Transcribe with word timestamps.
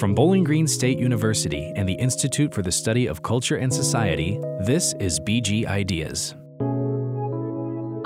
From 0.00 0.14
Bowling 0.14 0.44
Green 0.44 0.66
State 0.66 0.98
University 0.98 1.74
and 1.76 1.86
the 1.86 1.92
Institute 1.92 2.54
for 2.54 2.62
the 2.62 2.72
Study 2.72 3.06
of 3.06 3.22
Culture 3.22 3.56
and 3.56 3.70
Society, 3.70 4.38
this 4.60 4.94
is 4.94 5.20
BG 5.20 5.66
Ideas. 5.66 6.34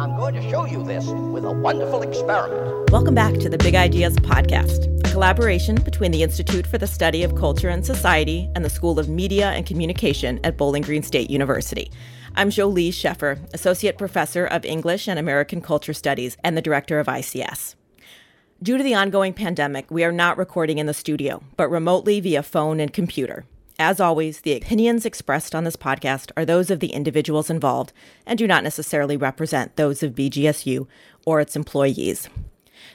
I'm 0.00 0.16
going 0.16 0.34
to 0.34 0.42
show 0.50 0.64
you 0.64 0.82
this 0.82 1.06
with 1.06 1.44
a 1.44 1.52
wonderful 1.52 2.02
experiment. 2.02 2.90
Welcome 2.90 3.14
back 3.14 3.34
to 3.34 3.48
the 3.48 3.58
Big 3.58 3.76
Ideas 3.76 4.16
Podcast, 4.16 5.06
a 5.06 5.12
collaboration 5.12 5.76
between 5.76 6.10
the 6.10 6.24
Institute 6.24 6.66
for 6.66 6.78
the 6.78 6.88
Study 6.88 7.22
of 7.22 7.36
Culture 7.36 7.68
and 7.68 7.86
Society 7.86 8.50
and 8.56 8.64
the 8.64 8.70
School 8.70 8.98
of 8.98 9.08
Media 9.08 9.50
and 9.50 9.64
Communication 9.64 10.40
at 10.42 10.56
Bowling 10.56 10.82
Green 10.82 11.04
State 11.04 11.30
University. 11.30 11.92
I'm 12.34 12.50
Jolie 12.50 12.90
Sheffer, 12.90 13.38
Associate 13.54 13.96
Professor 13.96 14.46
of 14.46 14.64
English 14.64 15.06
and 15.06 15.16
American 15.16 15.60
Culture 15.60 15.94
Studies 15.94 16.36
and 16.42 16.56
the 16.56 16.62
Director 16.62 16.98
of 16.98 17.06
ICS. 17.06 17.76
Due 18.64 18.78
to 18.78 18.82
the 18.82 18.94
ongoing 18.94 19.34
pandemic, 19.34 19.90
we 19.90 20.04
are 20.04 20.10
not 20.10 20.38
recording 20.38 20.78
in 20.78 20.86
the 20.86 20.94
studio, 20.94 21.42
but 21.54 21.68
remotely 21.68 22.18
via 22.18 22.42
phone 22.42 22.80
and 22.80 22.94
computer. 22.94 23.44
As 23.78 24.00
always, 24.00 24.40
the 24.40 24.56
opinions 24.56 25.04
expressed 25.04 25.54
on 25.54 25.64
this 25.64 25.76
podcast 25.76 26.30
are 26.34 26.46
those 26.46 26.70
of 26.70 26.80
the 26.80 26.94
individuals 26.94 27.50
involved 27.50 27.92
and 28.24 28.38
do 28.38 28.46
not 28.46 28.64
necessarily 28.64 29.18
represent 29.18 29.76
those 29.76 30.02
of 30.02 30.14
BGSU 30.14 30.86
or 31.26 31.40
its 31.40 31.56
employees. 31.56 32.30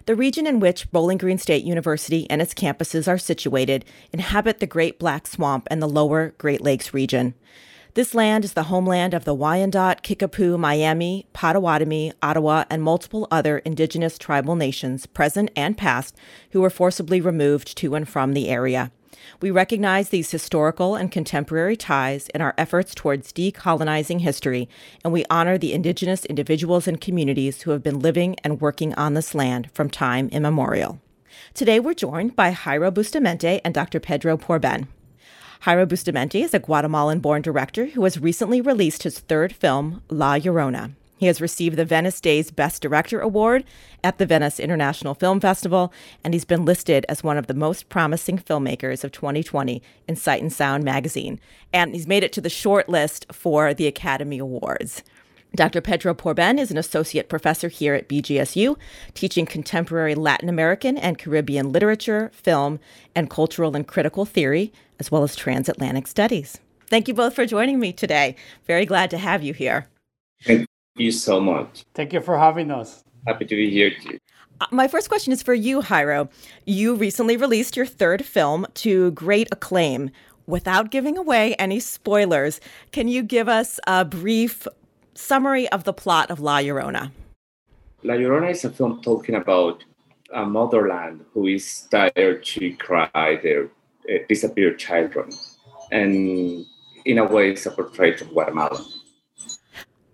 The 0.07 0.15
region 0.15 0.47
in 0.47 0.59
which 0.59 0.89
Bowling 0.89 1.19
Green 1.19 1.37
State 1.37 1.63
University 1.63 2.27
and 2.31 2.41
its 2.41 2.55
campuses 2.55 3.07
are 3.07 3.19
situated 3.19 3.85
inhabit 4.11 4.61
the 4.61 4.65
Great 4.65 4.97
Black 4.97 5.27
Swamp 5.27 5.67
and 5.69 5.83
the 5.83 5.87
lower 5.87 6.33
Great 6.39 6.61
Lakes 6.61 6.95
region. 6.95 7.35
This 7.99 8.15
land 8.15 8.45
is 8.45 8.53
the 8.53 8.63
homeland 8.63 9.13
of 9.13 9.25
the 9.25 9.35
Wyandot, 9.35 10.03
Kickapoo, 10.03 10.57
Miami, 10.57 11.25
Potawatomi, 11.33 12.13
Ottawa, 12.23 12.63
and 12.69 12.81
multiple 12.81 13.27
other 13.29 13.57
indigenous 13.57 14.17
tribal 14.17 14.55
nations, 14.55 15.05
present 15.05 15.51
and 15.53 15.77
past, 15.77 16.15
who 16.51 16.61
were 16.61 16.69
forcibly 16.69 17.19
removed 17.19 17.75
to 17.75 17.95
and 17.95 18.07
from 18.07 18.31
the 18.31 18.47
area. 18.47 18.93
We 19.41 19.51
recognize 19.51 20.07
these 20.07 20.31
historical 20.31 20.95
and 20.95 21.11
contemporary 21.11 21.75
ties 21.75 22.29
in 22.29 22.39
our 22.39 22.53
efforts 22.57 22.95
towards 22.95 23.33
decolonizing 23.33 24.21
history, 24.21 24.69
and 25.03 25.11
we 25.11 25.25
honor 25.29 25.57
the 25.57 25.73
Indigenous 25.73 26.23
individuals 26.23 26.87
and 26.87 27.01
communities 27.01 27.63
who 27.63 27.71
have 27.71 27.83
been 27.83 27.99
living 27.99 28.37
and 28.45 28.61
working 28.61 28.93
on 28.93 29.13
this 29.13 29.35
land 29.35 29.69
from 29.73 29.89
time 29.89 30.29
immemorial. 30.29 31.01
Today, 31.53 31.81
we're 31.81 31.93
joined 31.93 32.37
by 32.37 32.53
Jairo 32.53 32.93
Bustamante 32.93 33.59
and 33.65 33.73
Dr. 33.73 33.99
Pedro 33.99 34.37
Porben. 34.37 34.87
Jairo 35.63 35.85
Bustamante 35.85 36.41
is 36.41 36.53
a 36.53 36.59
Guatemalan 36.59 37.19
born 37.19 37.41
director 37.41 37.87
who 37.87 38.05
has 38.05 38.17
recently 38.17 38.61
released 38.61 39.03
his 39.03 39.19
third 39.19 39.53
film, 39.53 40.01
La 40.07 40.37
Llorona. 40.37 40.93
He 41.17 41.25
has 41.25 41.41
received 41.41 41.75
the 41.75 41.83
Venice 41.83 42.21
Days 42.21 42.49
Best 42.49 42.81
Director 42.81 43.19
Award 43.19 43.65
at 44.01 44.19
the 44.19 44.25
Venice 44.25 44.57
International 44.57 45.13
Film 45.13 45.41
Festival, 45.41 45.91
and 46.23 46.33
he's 46.33 46.45
been 46.45 46.63
listed 46.63 47.05
as 47.09 47.25
one 47.25 47.37
of 47.37 47.47
the 47.47 47.53
most 47.53 47.89
promising 47.89 48.37
filmmakers 48.37 49.03
of 49.03 49.11
2020 49.11 49.83
in 50.07 50.15
Sight 50.15 50.41
and 50.41 50.53
Sound 50.53 50.85
magazine. 50.85 51.41
And 51.73 51.93
he's 51.93 52.07
made 52.07 52.23
it 52.23 52.31
to 52.33 52.41
the 52.41 52.49
short 52.49 52.87
list 52.87 53.25
for 53.29 53.73
the 53.73 53.85
Academy 53.85 54.39
Awards. 54.39 55.03
Dr. 55.55 55.81
Pedro 55.81 56.13
Porben 56.13 56.59
is 56.59 56.69
an 56.69 56.77
associate 56.77 57.27
professor 57.27 57.69
here 57.69 57.95
at 57.95 58.07
BGSU, 58.07 58.77
teaching 59.15 59.45
contemporary 59.45 60.13
Latin 60.13 60.47
American 60.47 60.97
and 60.97 61.17
Caribbean 61.17 61.71
literature, 61.71 62.29
film, 62.33 62.79
and 63.15 63.29
cultural 63.29 63.75
and 63.75 63.87
critical 63.87 64.25
theory, 64.25 64.71
as 64.99 65.11
well 65.11 65.23
as 65.23 65.35
transatlantic 65.35 66.05
studies. 66.05 66.59
Thank 66.87 67.07
you 67.07 67.13
both 67.13 67.33
for 67.33 67.45
joining 67.45 67.79
me 67.79 67.91
today. 67.91 68.35
Very 68.67 68.85
glad 68.85 69.09
to 69.09 69.17
have 69.17 69.41
you 69.41 69.53
here. 69.53 69.87
Thank 70.43 70.67
you 70.95 71.11
so 71.11 71.39
much. 71.39 71.83
Thank 71.95 72.13
you 72.13 72.21
for 72.21 72.37
having 72.37 72.69
us. 72.69 73.03
Happy 73.25 73.45
to 73.45 73.55
be 73.55 73.71
here 73.71 73.91
too. 73.91 74.19
Uh, 74.61 74.67
my 74.71 74.87
first 74.87 75.09
question 75.09 75.33
is 75.33 75.41
for 75.41 75.53
you, 75.53 75.81
Jairo. 75.81 76.29
You 76.65 76.95
recently 76.95 77.37
released 77.37 77.75
your 77.75 77.85
third 77.85 78.23
film 78.23 78.67
to 78.75 79.11
great 79.11 79.47
acclaim. 79.51 80.11
Without 80.45 80.89
giving 80.89 81.17
away 81.17 81.53
any 81.55 81.79
spoilers, 81.79 82.59
can 82.91 83.07
you 83.07 83.23
give 83.23 83.47
us 83.47 83.79
a 83.85 84.03
brief 84.03 84.67
summary 85.13 85.69
of 85.69 85.83
the 85.83 85.93
plot 85.93 86.29
of 86.31 86.39
La 86.39 86.59
Llorona. 86.59 87.11
La 88.03 88.13
Llorona 88.13 88.51
is 88.51 88.63
a 88.63 88.69
film 88.69 89.01
talking 89.01 89.35
about 89.35 89.83
a 90.33 90.45
motherland 90.45 91.25
who 91.33 91.47
is 91.47 91.87
tired 91.91 92.43
to 92.45 92.73
cry 92.75 93.39
their 93.43 93.65
uh, 94.09 94.17
disappeared 94.27 94.79
children. 94.79 95.29
And 95.91 96.65
in 97.05 97.17
a 97.17 97.25
way, 97.25 97.51
it's 97.51 97.65
a 97.65 97.71
portrait 97.71 98.21
of 98.21 98.29
Guatemala. 98.29 98.85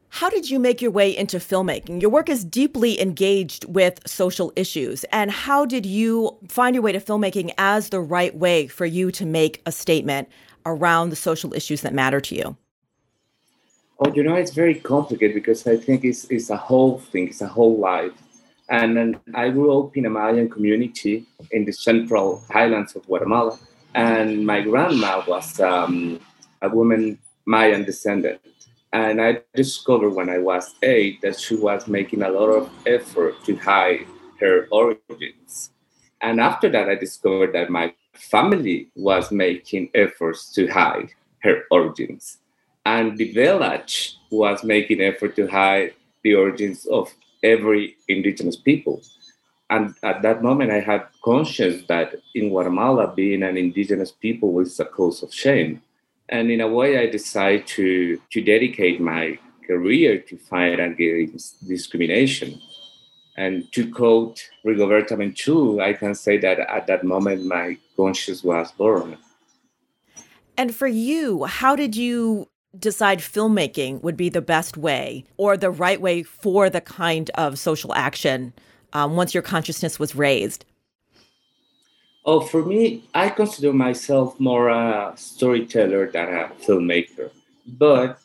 How 0.09 0.29
did 0.29 0.49
you 0.49 0.59
make 0.59 0.81
your 0.81 0.91
way 0.91 1.15
into 1.15 1.39
filmmaking? 1.39 2.01
Your 2.01 2.09
work 2.09 2.29
is 2.29 2.45
deeply 2.45 3.01
engaged 3.01 3.65
with 3.65 3.99
social 4.07 4.53
issues. 4.55 5.03
And 5.11 5.29
how 5.29 5.65
did 5.65 5.85
you 5.85 6.37
find 6.47 6.73
your 6.73 6.83
way 6.83 6.93
to 6.93 7.01
filmmaking 7.01 7.53
as 7.57 7.89
the 7.89 7.99
right 7.99 8.33
way 8.33 8.67
for 8.67 8.85
you 8.85 9.11
to 9.11 9.25
make 9.25 9.61
a 9.65 9.73
statement 9.73 10.29
around 10.65 11.09
the 11.09 11.17
social 11.17 11.53
issues 11.53 11.81
that 11.81 11.93
matter 11.93 12.21
to 12.21 12.35
you? 12.35 12.55
Oh, 13.97 14.11
you 14.13 14.23
know, 14.23 14.35
it's 14.35 14.51
very 14.51 14.75
complicated 14.75 15.35
because 15.35 15.65
I 15.65 15.77
think 15.77 16.03
it's, 16.03 16.25
it's 16.25 16.49
a 16.49 16.57
whole 16.57 16.99
thing, 16.99 17.29
it's 17.29 17.39
a 17.39 17.47
whole 17.47 17.77
life. 17.77 18.11
And, 18.67 19.17
I 19.33 19.49
grew 19.51 19.79
up 19.79 19.95
in 19.95 20.05
a 20.05 20.09
Mayan 20.09 20.49
community 20.49 21.25
in 21.51 21.63
the 21.63 21.71
central 21.71 22.43
highlands 22.51 22.95
of 22.95 23.05
Guatemala. 23.05 23.57
And 23.93 24.45
my 24.45 24.59
grandma 24.61 25.23
was 25.25 25.61
um, 25.61 26.19
a 26.61 26.67
woman 26.67 27.19
Mayan 27.45 27.85
descendant. 27.85 28.41
And 28.91 29.21
I 29.21 29.41
discovered 29.53 30.09
when 30.09 30.29
I 30.29 30.39
was 30.39 30.75
eight 30.83 31.21
that 31.21 31.39
she 31.39 31.55
was 31.55 31.87
making 31.87 32.23
a 32.23 32.29
lot 32.29 32.49
of 32.49 32.69
effort 32.85 33.35
to 33.45 33.55
hide 33.55 34.07
her 34.41 34.67
origins. 34.71 35.71
And 36.21 36.41
after 36.41 36.69
that, 36.69 36.89
I 36.89 36.95
discovered 36.95 37.53
that 37.53 37.69
my 37.69 37.93
family 38.13 38.89
was 38.95 39.31
making 39.31 39.91
efforts 39.93 40.51
to 40.53 40.67
hide 40.67 41.11
her 41.43 41.63
origins 41.71 42.39
and 42.85 43.17
the 43.17 43.31
village 43.31 44.17
was 44.29 44.63
making 44.63 45.01
effort 45.01 45.35
to 45.35 45.47
hide 45.47 45.93
the 46.23 46.35
origins 46.35 46.85
of 46.85 47.13
every 47.43 47.95
indigenous 48.07 48.55
people. 48.55 49.01
And 49.69 49.95
at 50.03 50.21
that 50.21 50.43
moment, 50.43 50.71
I 50.71 50.79
had 50.79 51.07
conscience 51.23 51.83
that 51.87 52.15
in 52.35 52.49
Guatemala, 52.49 53.11
being 53.13 53.41
an 53.41 53.57
indigenous 53.57 54.11
people 54.11 54.53
was 54.53 54.79
a 54.79 54.85
cause 54.85 55.23
of 55.23 55.33
shame. 55.33 55.81
And 56.29 56.51
in 56.51 56.61
a 56.61 56.67
way, 56.67 56.99
I 56.99 57.07
decided 57.07 57.65
to, 57.67 58.21
to 58.31 58.41
dedicate 58.41 59.01
my 59.01 59.39
career 59.65 60.19
to 60.19 60.37
fight 60.37 60.79
against 60.79 61.67
discrimination. 61.67 62.61
And 63.37 63.71
to 63.73 63.91
quote 63.91 64.47
Rigoberta 64.65 65.17
Menchú, 65.17 65.81
I 65.81 65.93
can 65.93 66.13
say 66.15 66.37
that 66.37 66.59
at 66.59 66.87
that 66.87 67.03
moment, 67.03 67.45
my 67.45 67.77
conscience 67.97 68.43
was 68.43 68.71
born. 68.71 69.17
And 70.57 70.73
for 70.73 70.87
you, 70.87 71.43
how 71.45 71.75
did 71.75 71.95
you 71.95 72.44
decide 72.79 73.19
filmmaking 73.19 74.01
would 74.01 74.17
be 74.17 74.29
the 74.29 74.41
best 74.41 74.77
way 74.77 75.25
or 75.37 75.57
the 75.57 75.71
right 75.71 75.99
way 76.01 76.23
for 76.23 76.69
the 76.69 76.81
kind 76.81 77.29
of 77.31 77.59
social 77.59 77.93
action 77.93 78.53
um, 78.93 79.15
once 79.15 79.33
your 79.33 79.43
consciousness 79.43 79.99
was 79.99 80.15
raised? 80.15 80.65
Oh, 82.25 82.39
for 82.39 82.65
me, 82.65 83.07
I 83.13 83.29
consider 83.29 83.71
myself 83.71 84.39
more 84.39 84.69
a 84.69 85.13
storyteller 85.15 86.09
than 86.11 86.27
a 86.33 86.47
filmmaker. 86.59 87.29
But 87.67 88.19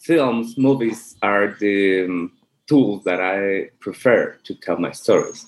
films, 0.00 0.58
movies 0.58 1.16
are 1.22 1.56
the 1.60 2.04
um, 2.06 2.32
tools 2.66 3.04
that 3.04 3.20
I 3.20 3.70
prefer 3.78 4.36
to 4.44 4.54
tell 4.54 4.78
my 4.78 4.92
stories. 4.92 5.46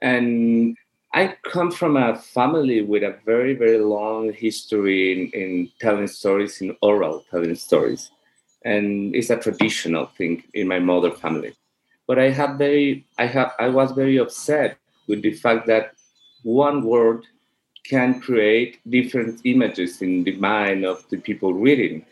And 0.00 0.76
I 1.14 1.36
come 1.44 1.70
from 1.70 1.96
a 1.96 2.16
family 2.16 2.82
with 2.82 3.04
a 3.04 3.16
very, 3.24 3.54
very 3.54 3.78
long 3.78 4.32
history 4.32 5.12
in, 5.12 5.30
in 5.40 5.70
telling 5.80 6.08
stories, 6.08 6.60
in 6.60 6.76
oral 6.82 7.24
telling 7.30 7.54
stories. 7.54 8.10
And 8.64 9.14
it's 9.14 9.30
a 9.30 9.36
traditional 9.36 10.06
thing 10.06 10.42
in 10.54 10.66
my 10.66 10.80
mother 10.80 11.12
family. 11.12 11.54
But 12.08 12.18
I 12.18 12.30
have 12.30 12.58
very, 12.58 13.06
I 13.16 13.26
have, 13.26 13.52
I 13.60 13.68
was 13.68 13.92
very 13.92 14.16
upset 14.16 14.76
with 15.06 15.22
the 15.22 15.34
fact 15.34 15.68
that 15.68 15.92
one 16.42 16.82
word 16.82 17.24
can 17.84 18.20
create 18.20 18.80
different 18.90 19.40
images 19.44 20.02
in 20.02 20.24
the 20.24 20.34
mind 20.36 20.84
of 20.84 21.08
the 21.10 21.18
people 21.18 21.54
reading. 21.54 22.04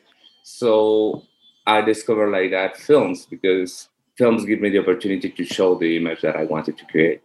So 0.44 1.24
I 1.66 1.80
discovered 1.80 2.30
like 2.30 2.52
that 2.52 2.76
films 2.76 3.26
because 3.26 3.88
films 4.16 4.44
give 4.44 4.60
me 4.60 4.70
the 4.70 4.78
opportunity 4.78 5.28
to 5.30 5.44
show 5.44 5.74
the 5.74 5.96
image 5.96 6.20
that 6.20 6.36
I 6.36 6.44
wanted 6.44 6.78
to 6.78 6.84
create. 6.86 7.20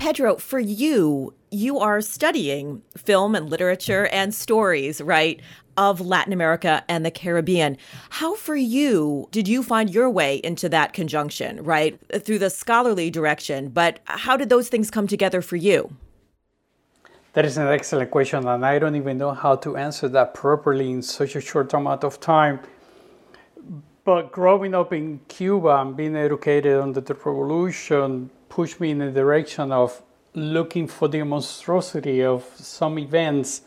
Pedro, 0.00 0.36
for 0.36 0.58
you, 0.58 1.34
you 1.50 1.78
are 1.78 2.00
studying 2.00 2.80
film 2.96 3.34
and 3.34 3.50
literature 3.50 4.06
and 4.06 4.34
stories, 4.34 5.02
right, 5.02 5.42
of 5.76 6.00
Latin 6.00 6.32
America 6.32 6.82
and 6.88 7.04
the 7.04 7.10
Caribbean. 7.10 7.76
How, 8.08 8.34
for 8.34 8.56
you, 8.56 9.28
did 9.30 9.46
you 9.46 9.62
find 9.62 9.90
your 9.90 10.08
way 10.08 10.36
into 10.36 10.70
that 10.70 10.94
conjunction, 10.94 11.62
right, 11.62 12.00
through 12.24 12.38
the 12.38 12.48
scholarly 12.48 13.10
direction? 13.10 13.68
But 13.68 14.00
how 14.06 14.38
did 14.38 14.48
those 14.48 14.70
things 14.70 14.90
come 14.90 15.06
together 15.06 15.42
for 15.42 15.56
you? 15.56 15.94
That 17.34 17.44
is 17.44 17.58
an 17.58 17.68
excellent 17.68 18.10
question, 18.10 18.48
and 18.48 18.64
I 18.64 18.78
don't 18.78 18.96
even 18.96 19.18
know 19.18 19.32
how 19.32 19.56
to 19.56 19.76
answer 19.76 20.08
that 20.08 20.32
properly 20.32 20.90
in 20.90 21.02
such 21.02 21.36
a 21.36 21.42
short 21.42 21.74
amount 21.74 22.04
of 22.04 22.18
time. 22.20 22.60
But 24.10 24.32
growing 24.32 24.74
up 24.74 24.92
in 24.92 25.20
Cuba 25.28 25.82
and 25.82 25.96
being 25.96 26.16
educated 26.16 26.80
under 26.80 27.00
the 27.00 27.14
revolution, 27.14 28.30
pushed 28.48 28.80
me 28.80 28.90
in 28.90 28.98
the 28.98 29.12
direction 29.12 29.70
of 29.70 30.02
looking 30.34 30.88
for 30.88 31.06
the 31.06 31.22
monstrosity 31.22 32.24
of 32.24 32.44
some 32.56 32.98
events 32.98 33.62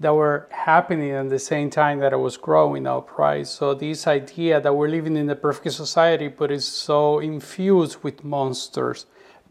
that 0.00 0.14
were 0.14 0.48
happening 0.50 1.12
at 1.12 1.30
the 1.30 1.38
same 1.38 1.70
time 1.70 2.00
that 2.00 2.12
I 2.12 2.16
was 2.16 2.36
growing 2.36 2.86
up, 2.86 3.16
right? 3.16 3.46
So 3.46 3.72
this 3.72 4.06
idea 4.06 4.60
that 4.60 4.74
we're 4.74 4.90
living 4.90 5.16
in 5.16 5.30
a 5.30 5.34
perfect 5.34 5.74
society, 5.74 6.28
but 6.28 6.50
it's 6.50 6.66
so 6.66 7.20
infused 7.20 8.02
with 8.02 8.22
monsters, 8.22 9.06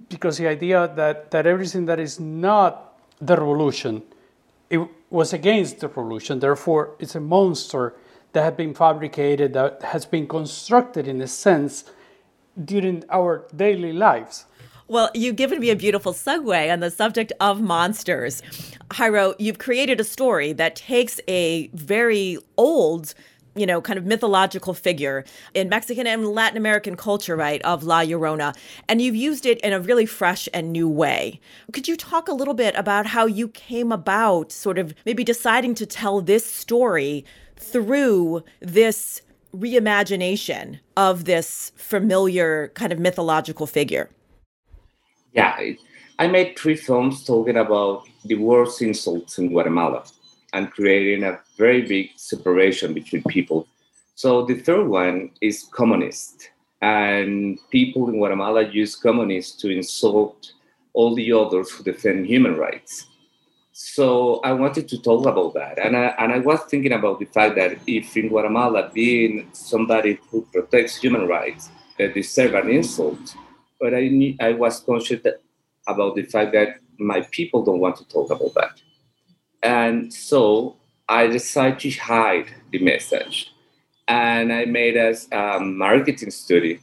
because 0.09 0.37
the 0.37 0.45
idea 0.45 0.93
that 0.95 1.31
that 1.31 1.47
everything 1.47 1.85
that 1.87 1.99
is 1.99 2.19
not 2.19 2.99
the 3.19 3.35
revolution, 3.35 4.03
it 4.69 4.79
was 5.09 5.33
against 5.33 5.79
the 5.79 5.87
revolution. 5.87 6.39
Therefore, 6.39 6.91
it's 6.99 7.15
a 7.15 7.19
monster 7.19 7.95
that 8.33 8.43
had 8.43 8.57
been 8.57 8.73
fabricated, 8.73 9.53
that 9.53 9.81
has 9.83 10.05
been 10.05 10.27
constructed 10.27 11.07
in 11.07 11.21
a 11.21 11.27
sense 11.27 11.85
during 12.63 13.03
our 13.09 13.47
daily 13.55 13.93
lives. 13.93 14.45
Well, 14.87 15.09
you've 15.13 15.37
given 15.37 15.59
me 15.59 15.69
a 15.69 15.75
beautiful 15.75 16.13
segue 16.13 16.71
on 16.71 16.81
the 16.81 16.91
subject 16.91 17.31
of 17.39 17.61
monsters. 17.61 18.41
Jairo, 18.89 19.33
you've 19.39 19.57
created 19.57 19.99
a 19.99 20.03
story 20.03 20.51
that 20.53 20.75
takes 20.75 21.19
a 21.27 21.67
very 21.69 22.37
old 22.57 23.13
you 23.55 23.67
know, 23.67 23.81
kind 23.81 23.99
of 23.99 24.05
mythological 24.05 24.73
figure 24.73 25.23
in 25.53 25.69
Mexican 25.69 26.07
and 26.07 26.27
Latin 26.27 26.57
American 26.57 26.95
culture, 26.95 27.35
right, 27.35 27.61
of 27.61 27.83
La 27.83 28.01
Llorona. 28.01 28.55
And 28.89 28.99
you've 28.99 29.15
used 29.15 29.45
it 29.45 29.59
in 29.61 29.73
a 29.73 29.79
really 29.79 30.07
fresh 30.07 30.49
and 30.53 30.71
new 30.71 30.89
way. 30.89 31.39
Could 31.71 31.87
you 31.87 31.95
talk 31.95 32.27
a 32.27 32.33
little 32.33 32.55
bit 32.55 32.75
about 32.75 33.05
how 33.05 33.27
you 33.27 33.47
came 33.47 33.91
about 33.91 34.51
sort 34.51 34.79
of 34.79 34.95
maybe 35.05 35.23
deciding 35.23 35.75
to 35.75 35.85
tell 35.85 36.19
this 36.19 36.45
story 36.45 37.25
through 37.55 38.43
this 38.59 39.21
reimagination 39.55 40.79
of 40.97 41.25
this 41.25 41.71
familiar 41.75 42.69
kind 42.69 42.91
of 42.91 42.99
mythological 42.99 43.67
figure? 43.67 44.09
Yeah, 45.33 45.59
I 46.19 46.27
made 46.27 46.57
three 46.57 46.75
films 46.75 47.23
talking 47.23 47.57
about 47.57 48.07
the 48.25 48.35
worst 48.35 48.81
insults 48.81 49.37
in 49.39 49.49
Guatemala 49.49 50.03
and 50.53 50.71
creating 50.71 51.23
a 51.23 51.39
very 51.57 51.81
big 51.81 52.11
separation 52.15 52.93
between 52.93 53.23
people. 53.23 53.67
So 54.15 54.45
the 54.45 54.55
third 54.55 54.87
one 54.87 55.31
is 55.41 55.63
communist. 55.71 56.49
And 56.81 57.57
people 57.71 58.09
in 58.09 58.17
Guatemala 58.17 58.69
use 58.69 58.95
communists 58.95 59.55
to 59.61 59.69
insult 59.69 60.53
all 60.93 61.15
the 61.15 61.31
others 61.31 61.71
who 61.71 61.83
defend 61.83 62.27
human 62.27 62.55
rights. 62.55 63.07
So 63.75 64.39
I 64.41 64.53
wanted 64.53 64.87
to 64.89 65.01
talk 65.01 65.25
about 65.25 65.55
that. 65.55 65.79
And 65.79 65.97
I, 65.97 66.13
and 66.19 66.31
I 66.31 66.37
was 66.37 66.61
thinking 66.69 66.91
about 66.91 67.19
the 67.19 67.25
fact 67.25 67.55
that 67.55 67.79
if 67.87 68.15
in 68.15 68.29
Guatemala, 68.29 68.91
being 68.93 69.49
somebody 69.51 70.19
who 70.29 70.47
protects 70.53 70.97
human 70.97 71.27
rights 71.27 71.69
uh, 71.99 72.05
deserve 72.07 72.53
an 72.53 72.69
insult, 72.69 73.35
but 73.81 73.95
I, 73.95 74.35
I 74.39 74.53
was 74.53 74.79
conscious 74.79 75.25
about 75.87 76.15
the 76.15 76.21
fact 76.21 76.53
that 76.53 76.77
my 76.99 77.21
people 77.31 77.65
don't 77.65 77.79
want 77.79 77.95
to 77.95 78.07
talk 78.07 78.29
about 78.29 78.53
that. 78.53 78.79
And 79.63 80.13
so 80.13 80.77
I 81.09 81.25
decided 81.25 81.79
to 81.79 81.89
hide 81.99 82.53
the 82.71 82.77
message. 82.77 83.51
And 84.07 84.53
I 84.53 84.65
made 84.65 84.97
a 84.97 85.59
marketing 85.59 86.29
study 86.29 86.79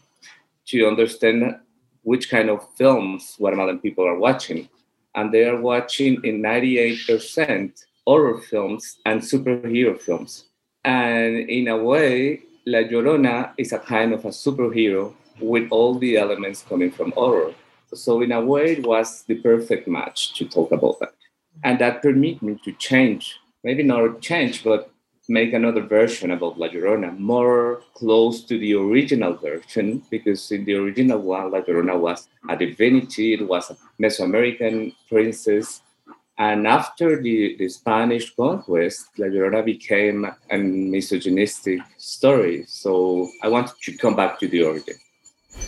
to 0.67 0.89
understand 0.89 1.57
which 2.03 2.29
kind 2.29 2.51
of 2.51 2.67
films 2.77 3.37
Guatemalan 3.39 3.79
people 3.79 4.05
are 4.09 4.19
watching. 4.19 4.69
And 5.15 5.33
they 5.33 5.45
are 5.45 5.61
watching 5.61 6.23
in 6.25 6.43
98% 6.43 7.85
horror 8.07 8.41
films 8.41 8.99
and 9.05 9.21
superhero 9.21 10.01
films. 10.01 10.45
And 10.85 11.51
in 11.51 11.69
a 11.69 11.77
way, 11.77 12.43
La 12.67 12.81
Llorona 12.81 13.53
is 13.59 13.73
a 13.73 13.79
kind 13.79 14.13
of 14.13 14.25
a 14.25 14.29
superhero 14.29 15.15
with 15.41 15.69
all 15.71 15.95
the 15.95 16.17
elements 16.17 16.65
coming 16.69 16.91
from 16.91 17.13
horror. 17.13 17.53
So 17.93 18.21
in 18.23 18.31
a 18.31 18.41
way, 18.41 18.73
it 18.73 18.87
was 18.87 19.25
the 19.25 19.35
perfect 19.37 19.89
match 19.89 20.35
to 20.35 20.45
talk 20.45 20.71
about 20.71 21.01
that 21.01 21.15
and 21.63 21.79
that 21.79 22.03
permitted 22.03 22.43
me 22.43 22.59
to 22.65 22.73
change 22.73 23.39
maybe 23.65 23.83
not 23.83 24.21
change 24.21 24.65
but 24.65 24.90
make 25.31 25.53
another 25.53 25.83
version 25.83 26.33
about 26.33 26.59
La 26.59 26.69
Llorona 26.69 27.17
more 27.19 27.83
close 27.95 28.45
to 28.45 28.59
the 28.59 28.75
original 28.75 29.35
version 29.35 30.03
because 30.11 30.51
in 30.51 30.65
the 30.65 30.75
original 30.75 31.21
one 31.21 31.51
La 31.51 31.61
Llorona 31.61 31.99
was 31.99 32.29
a 32.49 32.57
divinity 32.57 33.35
it 33.35 33.47
was 33.47 33.71
a 33.71 33.77
Mesoamerican 34.03 34.95
princess 35.09 35.83
and 36.41 36.67
after 36.67 37.21
the, 37.21 37.55
the 37.59 37.69
Spanish 37.69 38.35
conquest, 38.35 39.11
La 39.19 39.27
Llorona 39.27 39.63
became 39.63 40.25
a 40.51 40.57
misogynistic 40.57 41.81
story. 41.99 42.65
So 42.67 43.29
I 43.43 43.49
wanted 43.49 43.75
to 43.83 43.93
come 43.99 44.17
back 44.17 44.39
to 44.39 44.49
the 44.49 44.65
origin. 44.65 44.95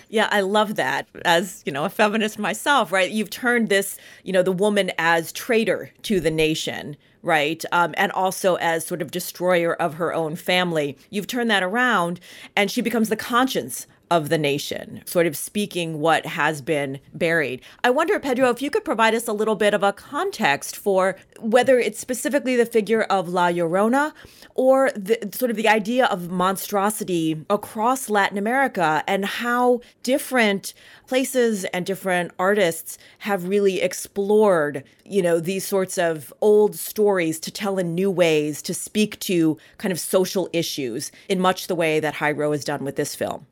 Yeah, 0.09 0.29
I 0.31 0.41
love 0.41 0.77
that. 0.77 1.09
As, 1.25 1.63
you 1.65 1.73
know, 1.73 1.85
a 1.85 1.89
feminist 1.89 2.39
myself, 2.39 2.93
right? 2.93 3.11
You've 3.11 3.31
turned 3.31 3.69
this, 3.69 3.99
you 4.23 4.33
know, 4.33 4.43
the 4.43 4.53
woman 4.53 4.93
as 4.99 5.33
traitor 5.33 5.91
to 6.03 6.21
the 6.21 6.31
nation, 6.31 6.97
right? 7.23 7.65
Um, 7.73 7.95
and 7.97 8.13
also 8.13 8.57
as 8.57 8.87
sort 8.87 9.03
of 9.03 9.11
destroyer 9.11 9.75
of 9.75 9.95
her 9.95 10.13
own 10.13 10.37
family. 10.37 10.97
You've 11.11 11.27
turned 11.27 11.51
that 11.51 11.63
around 11.63 12.21
and 12.57 12.71
she 12.71 12.81
becomes 12.81 13.09
the 13.09 13.17
conscience 13.17 13.87
of 14.13 14.29
the 14.29 14.37
nation, 14.37 15.01
sort 15.07 15.27
of 15.27 15.35
speaking 15.35 15.99
what 15.99 16.27
has 16.27 16.61
been 16.61 17.01
buried. 17.15 17.63
I 17.83 17.89
wonder, 17.89 18.21
Pedro, 18.21 18.51
if 18.51 18.61
you 18.61 18.71
could 18.71 18.85
provide 18.85 19.15
us 19.15 19.27
a 19.27 19.33
little 19.33 19.55
bit 19.55 19.73
of 19.73 19.83
a 19.83 19.95
context 19.95 20.77
for 20.77 21.17
whether 21.41 21.79
it's 21.79 21.99
specifically 21.99 22.55
the 22.55 22.67
figure 22.67 23.05
of 23.05 23.31
La 23.31 23.49
Llorona 23.49 24.13
or 24.55 24.91
the, 24.95 25.19
sort 25.33 25.51
of 25.51 25.57
the 25.57 25.67
idea 25.67 26.05
of 26.05 26.31
monstrosity 26.31 27.43
across 27.49 28.11
Latin 28.11 28.37
America 28.37 29.03
and 29.07 29.25
how 29.25 29.81
different 30.03 30.75
places 31.07 31.65
and 31.65 31.87
different 31.87 32.33
artists 32.39 32.99
have 33.21 33.49
really 33.49 33.81
explored, 33.81 34.85
you 35.07 35.23
know, 35.23 35.41
these 35.41 35.67
sorts 35.67 35.97
of 35.97 36.35
old 36.43 36.77
stories 36.77 37.41
to 37.41 37.51
tell 37.51 37.79
in 37.79 37.95
new 37.95 38.11
ways, 38.11 38.61
to 38.61 38.75
speak 38.75 39.19
to 39.21 39.57
kind 39.79 39.91
of 39.91 39.99
social 39.99 40.51
issues 40.53 41.11
in 41.31 41.41
much 41.41 41.67
the 41.67 41.75
way 41.75 41.99
that 41.99 42.17
Jairo 42.17 42.53
has 42.53 42.63
done 42.63 42.85
with 42.85 42.97
this 42.97 43.15
film. 43.15 43.47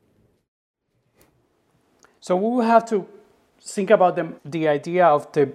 So 2.21 2.35
we 2.35 2.55
will 2.55 2.61
have 2.61 2.85
to 2.89 3.07
think 3.59 3.89
about 3.89 4.15
the, 4.15 4.33
the 4.45 4.67
idea 4.67 5.07
of 5.07 5.31
the 5.31 5.51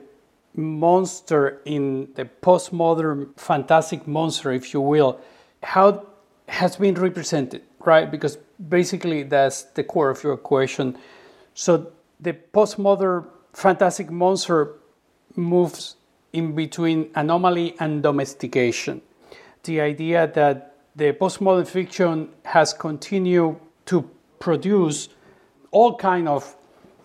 monster 0.54 1.60
in 1.64 2.08
the 2.14 2.24
postmodern 2.24 3.38
fantastic 3.38 4.06
monster, 4.06 4.50
if 4.52 4.74
you 4.74 4.80
will, 4.80 5.20
how 5.62 6.04
has 6.48 6.76
been 6.76 6.94
represented, 6.94 7.62
right? 7.84 8.10
Because 8.10 8.38
basically 8.68 9.22
that's 9.22 9.62
the 9.62 9.84
core 9.84 10.10
of 10.10 10.22
your 10.24 10.36
question. 10.36 10.98
So 11.54 11.92
the 12.18 12.32
postmodern 12.32 13.26
fantastic 13.52 14.10
monster 14.10 14.74
moves 15.36 15.96
in 16.32 16.54
between 16.54 17.10
anomaly 17.14 17.76
and 17.78 18.02
domestication. 18.02 19.02
The 19.62 19.80
idea 19.80 20.30
that 20.34 20.76
the 20.96 21.12
postmodern 21.12 21.66
fiction 21.66 22.30
has 22.44 22.72
continued 22.72 23.56
to 23.86 24.10
produce 24.38 25.08
all 25.76 25.94
kind 25.94 26.26
of 26.26 26.56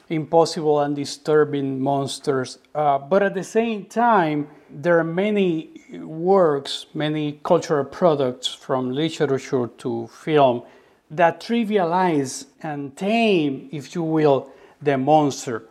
impossible 0.07 0.79
and 0.79 0.95
disturbing 0.95 1.81
monsters. 1.81 2.57
Uh, 2.73 2.97
but 2.97 3.21
at 3.21 3.33
the 3.33 3.43
same 3.43 3.83
time, 3.83 4.47
there 4.69 4.97
are 4.97 5.03
many 5.25 5.71
works, 5.99 6.85
many 6.93 7.37
cultural 7.43 7.83
products 7.83 8.47
from 8.47 8.91
literature 8.91 9.67
to 9.77 10.07
film 10.07 10.63
that 11.09 11.41
trivialize 11.41 12.45
and 12.63 12.95
tame, 12.95 13.67
if 13.73 13.93
you 13.93 14.03
will, 14.03 14.49
the 14.81 14.97
monster, 14.97 15.63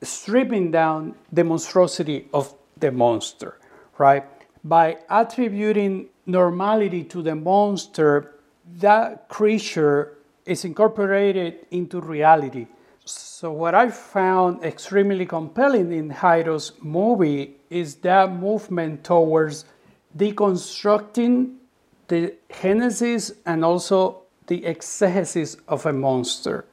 stripping 0.00 0.70
down 0.70 1.16
the 1.32 1.42
monstrosity 1.42 2.28
of 2.32 2.54
the 2.78 2.92
monster, 2.92 3.58
right? 3.98 4.24
By 4.62 4.98
attributing 5.10 6.10
normality 6.26 7.02
to 7.12 7.22
the 7.22 7.34
monster, 7.34 8.36
that 8.78 9.28
creature 9.28 10.15
is 10.46 10.64
incorporated 10.64 11.66
into 11.70 12.00
reality 12.00 12.66
so, 13.08 13.52
what 13.52 13.76
I 13.76 13.88
found 13.88 14.64
extremely 14.64 15.26
compelling 15.26 15.92
in 15.92 16.10
Jairo's 16.10 16.72
movie 16.80 17.54
is 17.70 17.94
that 17.96 18.32
movement 18.32 19.04
towards 19.04 19.64
deconstructing 20.18 21.54
the 22.08 22.34
genesis 22.60 23.30
and 23.46 23.64
also 23.64 24.22
the 24.48 24.66
exegesis 24.66 25.56
of 25.68 25.86
a 25.86 25.92
monster. 25.92 26.64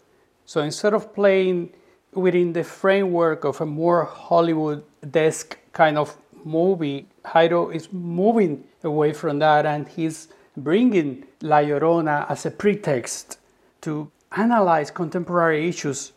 So, 0.45 0.61
instead 0.61 0.95
of 0.95 1.13
playing 1.13 1.69
within 2.13 2.51
the 2.51 2.63
framework 2.63 3.43
of 3.43 3.61
a 3.61 3.67
more 3.67 4.05
Hollywood 4.05 4.83
desk 5.11 5.59
kind 5.71 5.99
of 5.99 6.17
movie, 6.43 7.05
Jairo 7.25 7.71
is 7.71 7.93
moving 7.93 8.63
away 8.83 9.13
from 9.13 9.37
that 9.37 9.67
and 9.67 9.87
he's 9.87 10.29
bringing 10.57 11.25
La 11.41 11.57
Llorona 11.57 12.25
as 12.27 12.47
a 12.47 12.51
pretext 12.51 13.37
to 13.83 14.11
analyze 14.35 14.91
contemporary 14.91 15.67
issues, 15.69 16.11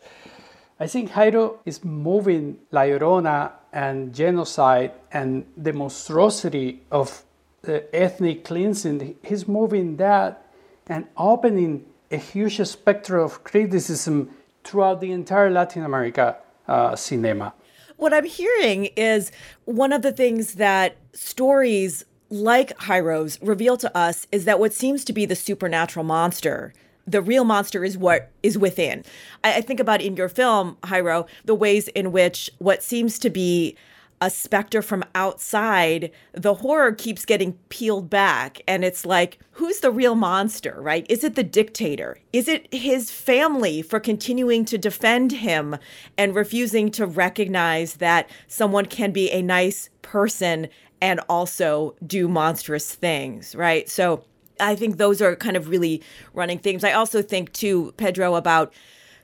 I 0.79 0.87
think 0.87 1.11
Jairo 1.11 1.57
is 1.65 1.83
moving 1.83 2.59
La 2.71 2.81
Llorona 2.81 3.51
and 3.73 4.13
genocide 4.13 4.91
and 5.11 5.45
the 5.55 5.73
monstrosity 5.73 6.81
of 6.91 7.23
the 7.63 7.83
ethnic 7.95 8.43
cleansing. 8.43 9.15
He's 9.23 9.47
moving 9.47 9.97
that 9.97 10.45
and 10.87 11.05
opening 11.17 11.85
a 12.11 12.17
huge 12.17 12.61
spectrum 12.65 13.23
of 13.23 13.43
criticism 13.43 14.29
throughout 14.63 15.01
the 15.01 15.11
entire 15.11 15.49
Latin 15.49 15.83
America 15.83 16.37
uh, 16.67 16.95
cinema. 16.95 17.53
What 17.97 18.13
I'm 18.13 18.25
hearing 18.25 18.85
is 18.95 19.31
one 19.65 19.91
of 19.91 20.01
the 20.03 20.11
things 20.11 20.55
that 20.55 20.97
stories 21.13 22.05
like 22.29 22.77
Jairo's 22.79 23.41
reveal 23.41 23.77
to 23.77 23.97
us 23.97 24.27
is 24.31 24.45
that 24.45 24.59
what 24.59 24.73
seems 24.73 25.03
to 25.05 25.13
be 25.13 25.25
the 25.25 25.35
supernatural 25.35 26.03
monster 26.03 26.73
the 27.07 27.21
real 27.21 27.45
monster 27.45 27.83
is 27.83 27.97
what 27.97 28.31
is 28.43 28.57
within. 28.57 29.03
I, 29.43 29.55
I, 29.55 29.61
think 29.61 29.79
about 29.79 30.01
in 30.01 30.17
your 30.17 30.29
film, 30.29 30.77
Jairo, 30.83 31.27
the 31.45 31.55
ways 31.55 31.87
in 31.89 32.11
which 32.11 32.51
what 32.59 32.83
seems 32.83 33.17
to 33.19 33.29
be 33.29 33.77
a 34.19 34.29
specter 34.29 34.81
from 34.81 35.03
outside, 35.13 36.11
the 36.33 36.55
horror 36.55 36.91
keeps 36.91 37.23
getting 37.23 37.53
peeled 37.69 38.09
back. 38.09 38.61
And 38.67 38.83
it's 38.83 39.05
like, 39.05 39.39
who's 39.51 39.79
the 39.79 39.91
real 39.91 40.15
monster, 40.15 40.75
right? 40.79 41.05
Is 41.07 41.23
it 41.23 41.35
the 41.35 41.43
dictator? 41.43 42.17
Is 42.33 42.47
it 42.47 42.73
his 42.73 43.11
family 43.11 43.81
for 43.81 43.99
continuing 43.99 44.65
to 44.65 44.77
defend 44.77 45.31
him 45.31 45.77
and 46.17 46.35
refusing 46.35 46.89
to 46.91 47.05
recognize 47.05 47.95
that 47.95 48.29
someone 48.47 48.87
can 48.87 49.11
be 49.11 49.29
a 49.29 49.41
nice 49.41 49.89
person 50.01 50.67
and 50.99 51.19
also 51.29 51.95
do 52.05 52.27
monstrous 52.27 52.95
things, 52.95 53.53
right? 53.55 53.87
So 53.87 54.23
I 54.59 54.75
think 54.75 54.97
those 54.97 55.21
are 55.21 55.35
kind 55.35 55.57
of 55.57 55.69
really 55.69 56.01
running 56.33 56.59
themes. 56.59 56.83
I 56.83 56.91
also 56.91 57.21
think, 57.21 57.53
too, 57.53 57.93
Pedro, 57.97 58.35
about 58.35 58.73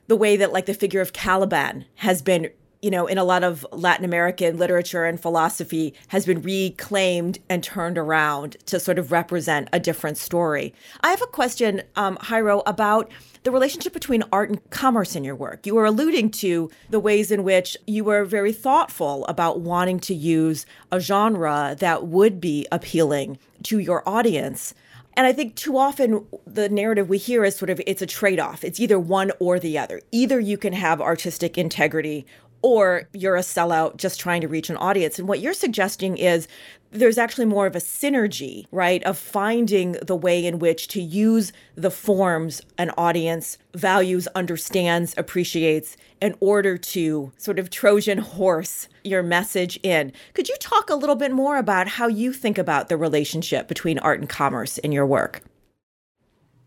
the 0.06 0.16
way 0.16 0.36
that 0.36 0.52
like 0.52 0.66
the 0.66 0.74
figure 0.74 1.00
of 1.00 1.12
Caliban 1.12 1.86
has 1.96 2.22
been 2.22 2.50
you 2.84 2.90
know, 2.90 3.06
in 3.06 3.16
a 3.16 3.24
lot 3.24 3.42
of 3.42 3.64
Latin 3.72 4.04
American 4.04 4.58
literature 4.58 5.06
and 5.06 5.18
philosophy 5.18 5.94
has 6.08 6.26
been 6.26 6.42
reclaimed 6.42 7.38
and 7.48 7.64
turned 7.64 7.96
around 7.96 8.58
to 8.66 8.78
sort 8.78 8.98
of 8.98 9.10
represent 9.10 9.70
a 9.72 9.80
different 9.80 10.18
story. 10.18 10.74
I 11.00 11.08
have 11.08 11.22
a 11.22 11.26
question, 11.26 11.80
um, 11.96 12.18
Jairo, 12.18 12.62
about 12.66 13.10
the 13.42 13.50
relationship 13.50 13.94
between 13.94 14.22
art 14.30 14.50
and 14.50 14.68
commerce 14.68 15.16
in 15.16 15.24
your 15.24 15.34
work. 15.34 15.66
You 15.66 15.76
were 15.76 15.86
alluding 15.86 16.30
to 16.32 16.70
the 16.90 17.00
ways 17.00 17.30
in 17.30 17.42
which 17.42 17.74
you 17.86 18.04
were 18.04 18.26
very 18.26 18.52
thoughtful 18.52 19.24
about 19.28 19.60
wanting 19.60 19.98
to 20.00 20.14
use 20.14 20.66
a 20.92 21.00
genre 21.00 21.74
that 21.78 22.06
would 22.06 22.38
be 22.38 22.66
appealing 22.70 23.38
to 23.62 23.78
your 23.78 24.06
audience. 24.06 24.74
And 25.16 25.26
I 25.26 25.32
think 25.32 25.54
too 25.54 25.78
often 25.78 26.26
the 26.46 26.68
narrative 26.68 27.08
we 27.08 27.18
hear 27.18 27.44
is 27.44 27.56
sort 27.56 27.70
of 27.70 27.80
it's 27.86 28.02
a 28.02 28.06
trade 28.06 28.40
off. 28.40 28.64
It's 28.64 28.80
either 28.80 28.98
one 28.98 29.32
or 29.38 29.58
the 29.58 29.78
other. 29.78 30.00
Either 30.12 30.40
you 30.40 30.58
can 30.58 30.72
have 30.72 31.00
artistic 31.00 31.56
integrity 31.56 32.26
or 32.62 33.08
you're 33.12 33.36
a 33.36 33.40
sellout 33.40 33.96
just 33.98 34.18
trying 34.18 34.40
to 34.40 34.48
reach 34.48 34.70
an 34.70 34.76
audience. 34.78 35.18
And 35.18 35.28
what 35.28 35.40
you're 35.40 35.52
suggesting 35.52 36.16
is 36.16 36.48
there's 36.94 37.18
actually 37.18 37.44
more 37.44 37.66
of 37.66 37.74
a 37.74 37.80
synergy, 37.80 38.66
right, 38.70 39.02
of 39.02 39.18
finding 39.18 39.92
the 40.00 40.14
way 40.14 40.46
in 40.46 40.60
which 40.60 40.86
to 40.88 41.02
use 41.02 41.52
the 41.74 41.90
forms 41.90 42.62
an 42.78 42.90
audience 42.96 43.58
values, 43.74 44.28
understands, 44.28 45.12
appreciates 45.18 45.96
in 46.20 46.36
order 46.38 46.78
to 46.78 47.32
sort 47.36 47.58
of 47.58 47.68
Trojan 47.68 48.18
horse 48.18 48.88
your 49.02 49.24
message 49.24 49.78
in. 49.82 50.12
Could 50.34 50.48
you 50.48 50.56
talk 50.60 50.88
a 50.88 50.94
little 50.94 51.16
bit 51.16 51.32
more 51.32 51.58
about 51.58 51.88
how 51.88 52.06
you 52.06 52.32
think 52.32 52.58
about 52.58 52.88
the 52.88 52.96
relationship 52.96 53.66
between 53.66 53.98
art 53.98 54.20
and 54.20 54.28
commerce 54.28 54.78
in 54.78 54.92
your 54.92 55.04
work? 55.04 55.42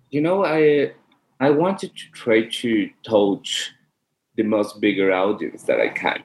You 0.09 0.21
know, 0.21 0.43
I 0.43 0.91
I 1.39 1.51
wanted 1.51 1.95
to 1.95 2.11
try 2.11 2.47
to 2.47 2.89
touch 3.03 3.71
the 4.35 4.43
most 4.43 4.81
bigger 4.81 5.13
audience 5.13 5.63
that 5.63 5.79
I 5.79 5.87
can. 5.87 6.21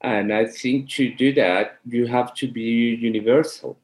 And 0.00 0.32
I 0.32 0.46
think 0.46 0.88
to 0.90 1.12
do 1.12 1.32
that, 1.34 1.78
you 1.86 2.06
have 2.06 2.34
to 2.34 2.48
be 2.48 2.96
universal. 3.00 3.78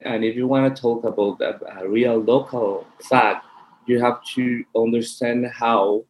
And 0.00 0.24
if 0.24 0.36
you 0.36 0.46
want 0.46 0.74
to 0.74 0.80
talk 0.80 1.04
about 1.04 1.40
a, 1.40 1.88
real 1.88 2.18
local 2.18 2.86
fact, 3.08 3.46
you 3.86 4.00
have 4.00 4.22
to 4.34 4.64
understand 4.76 5.46
how 5.46 6.04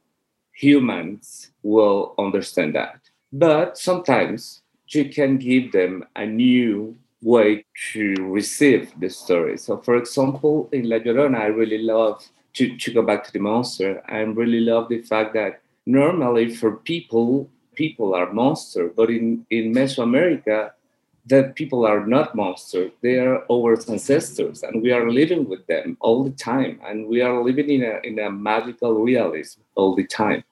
humans 0.52 1.52
will 1.62 2.14
understand 2.18 2.74
that. 2.74 3.00
But 3.32 3.78
sometimes 3.78 4.62
you 4.88 5.08
can 5.10 5.38
give 5.38 5.72
them 5.72 6.04
a 6.16 6.26
new 6.26 6.96
way 7.22 7.64
to 7.92 8.14
receive 8.24 8.92
the 8.98 9.10
story. 9.10 9.58
So, 9.58 9.78
for 9.78 9.96
example, 9.96 10.68
in 10.72 10.88
La 10.88 10.98
Llorona, 10.98 11.40
I 11.40 11.46
really 11.46 11.78
love 11.78 12.24
to, 12.54 12.76
to 12.76 12.92
go 12.92 13.02
back 13.02 13.24
to 13.24 13.32
the 13.32 13.38
monster. 13.38 14.02
I 14.08 14.18
really 14.18 14.60
love 14.60 14.88
the 14.88 15.02
fact 15.02 15.34
that 15.34 15.60
normally 15.84 16.54
for 16.54 16.76
people, 16.76 17.50
people 17.76 18.14
are 18.14 18.32
monsters, 18.32 18.92
but 18.96 19.10
in, 19.10 19.46
in 19.50 19.72
Mesoamerica, 19.72 20.70
that 21.26 21.56
people 21.56 21.84
are 21.84 22.06
not 22.06 22.34
monsters. 22.34 22.92
They 23.02 23.18
are 23.18 23.44
our 23.50 23.72
ancestors, 23.88 24.62
and 24.62 24.82
we 24.82 24.92
are 24.92 25.10
living 25.10 25.48
with 25.48 25.66
them 25.66 25.96
all 26.00 26.24
the 26.24 26.30
time. 26.30 26.80
And 26.86 27.08
we 27.08 27.20
are 27.20 27.42
living 27.42 27.68
in 27.68 27.82
a, 27.82 28.00
in 28.04 28.18
a 28.18 28.30
magical 28.30 28.94
realism 28.94 29.60
all 29.74 29.96
the 29.96 30.06
time. 30.06 30.44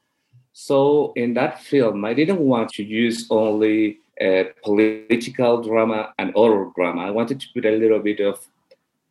So 0.52 1.12
in 1.16 1.34
that 1.34 1.62
film, 1.62 2.04
I 2.04 2.14
didn't 2.14 2.40
want 2.40 2.70
to 2.70 2.84
use 2.84 3.26
only 3.30 3.98
a 4.20 4.50
political 4.62 5.62
drama 5.62 6.12
and 6.18 6.32
horror 6.32 6.70
drama. 6.76 7.02
I 7.02 7.10
wanted 7.10 7.40
to 7.40 7.46
put 7.54 7.64
a 7.64 7.76
little 7.76 8.00
bit 8.00 8.20
of 8.20 8.46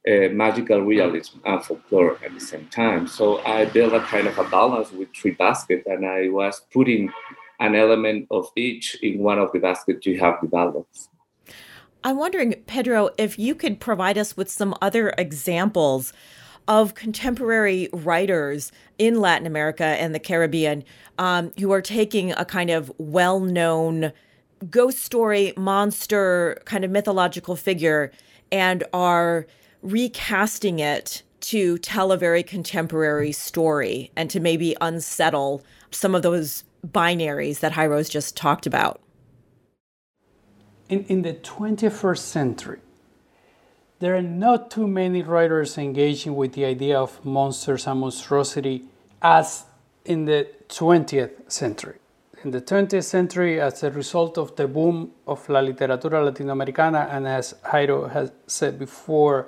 uh, 0.08 0.30
magical 0.34 0.82
realism 0.82 1.40
and 1.46 1.64
folklore 1.64 2.18
at 2.26 2.34
the 2.34 2.40
same 2.40 2.68
time. 2.68 3.08
So 3.08 3.40
I 3.46 3.66
built 3.66 3.94
a 3.94 4.02
kind 4.02 4.28
of 4.28 4.38
a 4.38 4.44
balance 4.46 4.92
with 4.92 5.10
three 5.16 5.32
baskets, 5.32 5.88
and 5.88 6.06
I 6.06 6.30
was 6.30 6.62
putting 6.74 7.10
an 7.64 7.76
element 7.76 8.28
of 8.30 8.52
each 8.58 8.96
in 9.02 9.20
one 9.20 9.40
of 9.40 9.52
the 9.54 9.60
baskets 9.60 10.04
to 10.04 10.18
have 10.18 10.36
balance. 10.52 11.10
I'm 12.04 12.18
wondering, 12.18 12.56
Pedro, 12.68 13.10
if 13.18 13.40
you 13.40 13.56
could 13.56 13.80
provide 13.80 14.18
us 14.18 14.36
with 14.36 14.52
some 14.52 14.76
other 14.82 15.14
examples 15.18 16.12
of 16.68 16.94
contemporary 16.94 17.88
writers 17.94 18.74
in 18.98 19.22
Latin 19.22 19.48
America 19.48 19.86
and 19.86 20.14
the 20.14 20.20
Caribbean 20.20 20.84
um, 21.18 21.54
who 21.58 21.72
are 21.72 21.82
taking 21.82 22.34
a 22.34 22.44
kind 22.44 22.70
of 22.70 22.92
well 22.98 23.40
known 23.40 24.12
ghost 24.70 25.00
story, 25.00 25.54
monster, 25.56 26.62
kind 26.66 26.84
of 26.84 26.92
mythological 26.92 27.56
figure 27.56 28.12
and 28.52 28.84
are 28.92 29.48
recasting 29.82 30.80
it 30.80 31.24
to 31.40 31.78
tell 31.78 32.12
a 32.12 32.18
very 32.18 32.44
contemporary 32.44 33.32
story 33.32 34.12
and 34.18 34.30
to 34.30 34.40
maybe 34.42 34.76
unsettle 34.82 35.62
some 35.92 36.14
of 36.16 36.22
those 36.22 36.64
binaries 36.86 37.60
that 37.60 37.74
Jairo's 37.74 38.10
just 38.10 38.36
talked 38.36 38.66
about. 38.66 39.02
In, 40.90 41.06
in 41.06 41.22
the 41.22 41.34
21st 41.34 42.18
century, 42.18 42.80
there 44.00 44.16
are 44.16 44.22
not 44.22 44.70
too 44.70 44.88
many 44.88 45.22
writers 45.22 45.78
engaging 45.78 46.36
with 46.36 46.54
the 46.54 46.66
idea 46.66 47.00
of 47.00 47.24
monsters 47.26 47.88
and 47.88 48.02
monstrosity 48.02 48.84
as 49.22 49.64
in 50.04 50.26
the 50.26 50.48
20th 50.68 51.52
century. 51.52 51.96
In 52.44 52.52
the 52.52 52.60
20th 52.60 53.06
century, 53.06 53.62
as 53.62 53.82
a 53.84 53.92
result 53.92 54.38
of 54.38 54.58
the 54.58 54.68
boom 54.68 55.12
of 55.26 55.48
la 55.48 55.62
literatura 55.62 56.20
latinoamericana, 56.30 57.10
and 57.10 57.26
as 57.26 57.56
Jairo 57.64 58.12
has 58.12 58.34
said 58.48 58.78
before, 58.78 59.48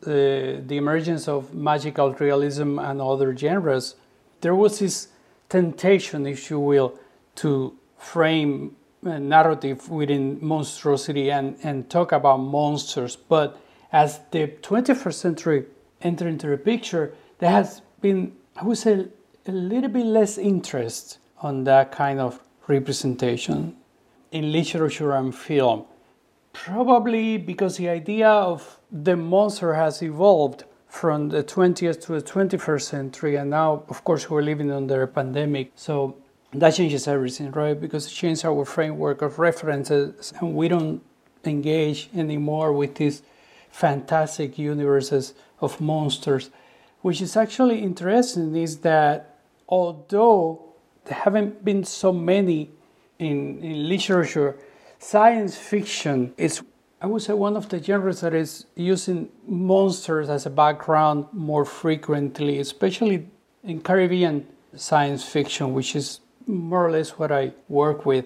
the, 0.00 0.62
the 0.66 0.78
emergence 0.78 1.28
of 1.28 1.52
magical 1.52 2.14
realism 2.14 2.78
and 2.78 3.02
other 3.02 3.36
genres, 3.36 3.96
there 4.40 4.54
was 4.54 4.78
this 4.78 5.08
temptation, 5.48 6.26
if 6.26 6.50
you 6.50 6.60
will, 6.60 6.98
to 7.36 7.74
frame 7.96 8.76
a 9.04 9.18
narrative 9.18 9.88
within 9.88 10.38
monstrosity 10.40 11.30
and, 11.30 11.56
and 11.62 11.88
talk 11.88 12.12
about 12.12 12.38
monsters. 12.38 13.16
But 13.16 13.60
as 13.92 14.20
the 14.30 14.48
21st 14.48 15.14
century 15.14 15.64
entered 16.02 16.28
into 16.28 16.48
the 16.48 16.56
picture, 16.56 17.14
there 17.38 17.50
has 17.50 17.82
been, 18.00 18.32
I 18.56 18.64
would 18.64 18.78
say, 18.78 19.06
a 19.46 19.52
little 19.52 19.88
bit 19.88 20.04
less 20.04 20.36
interest 20.36 21.18
on 21.40 21.64
that 21.64 21.92
kind 21.92 22.20
of 22.20 22.40
representation 22.66 23.76
in 24.30 24.52
literature 24.52 25.12
and 25.12 25.34
film. 25.34 25.84
Probably 26.52 27.38
because 27.38 27.76
the 27.76 27.88
idea 27.88 28.28
of 28.28 28.78
the 28.90 29.16
monster 29.16 29.74
has 29.74 30.02
evolved 30.02 30.64
from 30.88 31.28
the 31.28 31.44
20th 31.44 32.00
to 32.02 32.12
the 32.12 32.22
21st 32.22 32.82
century, 32.82 33.36
and 33.36 33.50
now, 33.50 33.84
of 33.88 34.04
course, 34.04 34.28
we're 34.30 34.42
living 34.42 34.70
under 34.70 35.02
a 35.02 35.08
pandemic. 35.08 35.72
So 35.76 36.16
that 36.52 36.74
changes 36.74 37.06
everything, 37.06 37.50
right? 37.52 37.78
Because 37.78 38.06
it 38.06 38.10
changes 38.10 38.44
our 38.44 38.64
framework 38.64 39.22
of 39.22 39.38
references, 39.38 40.32
and 40.40 40.54
we 40.54 40.68
don't 40.68 41.02
engage 41.44 42.08
anymore 42.14 42.72
with 42.72 42.94
these 42.96 43.22
fantastic 43.70 44.58
universes 44.58 45.34
of 45.60 45.80
monsters. 45.80 46.50
Which 47.02 47.20
is 47.20 47.36
actually 47.36 47.80
interesting 47.80 48.56
is 48.56 48.78
that 48.78 49.38
although 49.68 50.64
there 51.04 51.18
haven't 51.18 51.64
been 51.64 51.84
so 51.84 52.12
many 52.12 52.70
in, 53.18 53.62
in 53.62 53.88
literature, 53.88 54.56
science 54.98 55.56
fiction 55.56 56.34
is, 56.36 56.62
I 57.00 57.06
would 57.06 57.22
say, 57.22 57.32
one 57.32 57.56
of 57.56 57.68
the 57.68 57.80
genres 57.80 58.22
that 58.22 58.34
is 58.34 58.66
using 58.74 59.28
monsters 59.46 60.28
as 60.28 60.46
a 60.46 60.50
background 60.50 61.26
more 61.32 61.64
frequently, 61.64 62.58
especially 62.58 63.28
in 63.62 63.80
Caribbean 63.82 64.46
science 64.74 65.24
fiction, 65.24 65.74
which 65.74 65.94
is 65.94 66.20
more 66.46 66.86
or 66.86 66.90
less 66.90 67.10
what 67.10 67.30
I 67.30 67.52
work 67.68 68.04
with. 68.04 68.24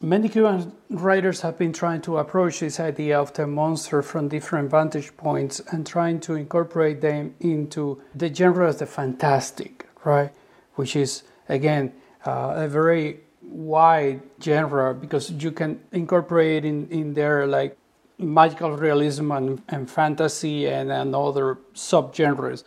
Many 0.00 0.28
Cuban 0.28 0.72
writers 0.90 1.40
have 1.40 1.58
been 1.58 1.72
trying 1.72 2.02
to 2.02 2.18
approach 2.18 2.60
this 2.60 2.78
idea 2.78 3.18
of 3.18 3.32
the 3.32 3.46
monster 3.46 4.02
from 4.02 4.28
different 4.28 4.70
vantage 4.70 5.16
points 5.16 5.60
and 5.72 5.84
trying 5.84 6.20
to 6.20 6.34
incorporate 6.34 7.00
them 7.00 7.34
into 7.40 8.00
the 8.14 8.32
genre 8.32 8.68
of 8.68 8.78
the 8.78 8.86
fantastic, 8.86 9.88
right? 10.04 10.30
Which 10.74 10.94
is, 10.94 11.24
again, 11.48 11.92
uh, 12.26 12.52
a 12.56 12.68
very 12.68 13.20
wide 13.42 14.22
genre 14.40 14.94
because 14.94 15.30
you 15.30 15.50
can 15.50 15.80
incorporate 15.90 16.64
in, 16.64 16.88
in 16.88 17.14
there 17.14 17.46
like 17.46 17.76
magical 18.18 18.76
realism 18.76 19.32
and, 19.32 19.62
and 19.68 19.90
fantasy 19.90 20.66
and, 20.66 20.90
and 20.90 21.14
other 21.14 21.58
subgenres. 21.74 22.64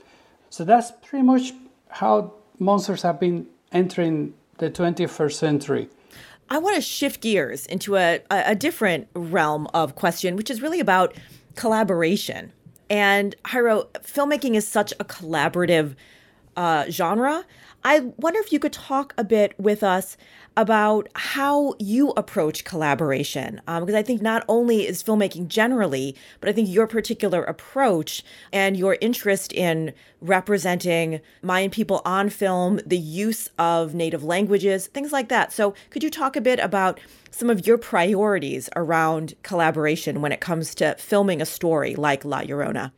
So 0.49 0.63
that's 0.63 0.91
pretty 0.91 1.23
much 1.23 1.53
how 1.89 2.33
monsters 2.59 3.01
have 3.03 3.19
been 3.19 3.47
entering 3.71 4.33
the 4.57 4.69
21st 4.69 5.33
century. 5.33 5.89
I 6.49 6.59
want 6.59 6.75
to 6.75 6.81
shift 6.81 7.21
gears 7.21 7.65
into 7.65 7.97
a, 7.97 8.21
a 8.29 8.55
different 8.55 9.09
realm 9.13 9.67
of 9.73 9.95
question, 9.95 10.35
which 10.35 10.49
is 10.49 10.61
really 10.61 10.79
about 10.79 11.13
collaboration. 11.55 12.53
And 12.89 13.35
Jairo, 13.43 13.87
filmmaking 13.99 14.55
is 14.55 14.65
such 14.65 14.93
a 14.93 15.03
collaborative 15.03 15.95
uh, 16.55 16.85
genre. 16.89 17.45
I 17.83 17.99
wonder 18.17 18.39
if 18.39 18.51
you 18.51 18.59
could 18.59 18.73
talk 18.73 19.13
a 19.17 19.23
bit 19.23 19.57
with 19.59 19.81
us 19.81 20.17
about 20.57 21.07
how 21.15 21.75
you 21.79 22.09
approach 22.17 22.63
collaboration. 22.63 23.61
Um, 23.67 23.83
because 23.83 23.95
I 23.95 24.01
think 24.01 24.21
not 24.21 24.43
only 24.49 24.87
is 24.87 25.03
filmmaking 25.03 25.47
generally, 25.47 26.15
but 26.39 26.49
I 26.49 26.53
think 26.53 26.67
your 26.67 26.87
particular 26.87 27.43
approach 27.43 28.23
and 28.51 28.75
your 28.75 28.97
interest 28.99 29.53
in 29.53 29.93
representing 30.19 31.21
Mayan 31.43 31.69
people 31.69 32.01
on 32.03 32.29
film, 32.29 32.79
the 32.85 32.97
use 32.97 33.49
of 33.59 33.93
native 33.93 34.23
languages, 34.23 34.87
things 34.87 35.13
like 35.13 35.29
that. 35.29 35.53
So, 35.53 35.75
could 35.91 36.03
you 36.03 36.09
talk 36.09 36.35
a 36.35 36.41
bit 36.41 36.59
about 36.59 36.99
some 37.29 37.49
of 37.49 37.67
your 37.67 37.77
priorities 37.77 38.69
around 38.75 39.35
collaboration 39.43 40.21
when 40.21 40.31
it 40.31 40.41
comes 40.41 40.73
to 40.75 40.95
filming 40.95 41.41
a 41.41 41.45
story 41.45 41.95
like 41.95 42.25
La 42.25 42.41
Llorona? 42.41 42.91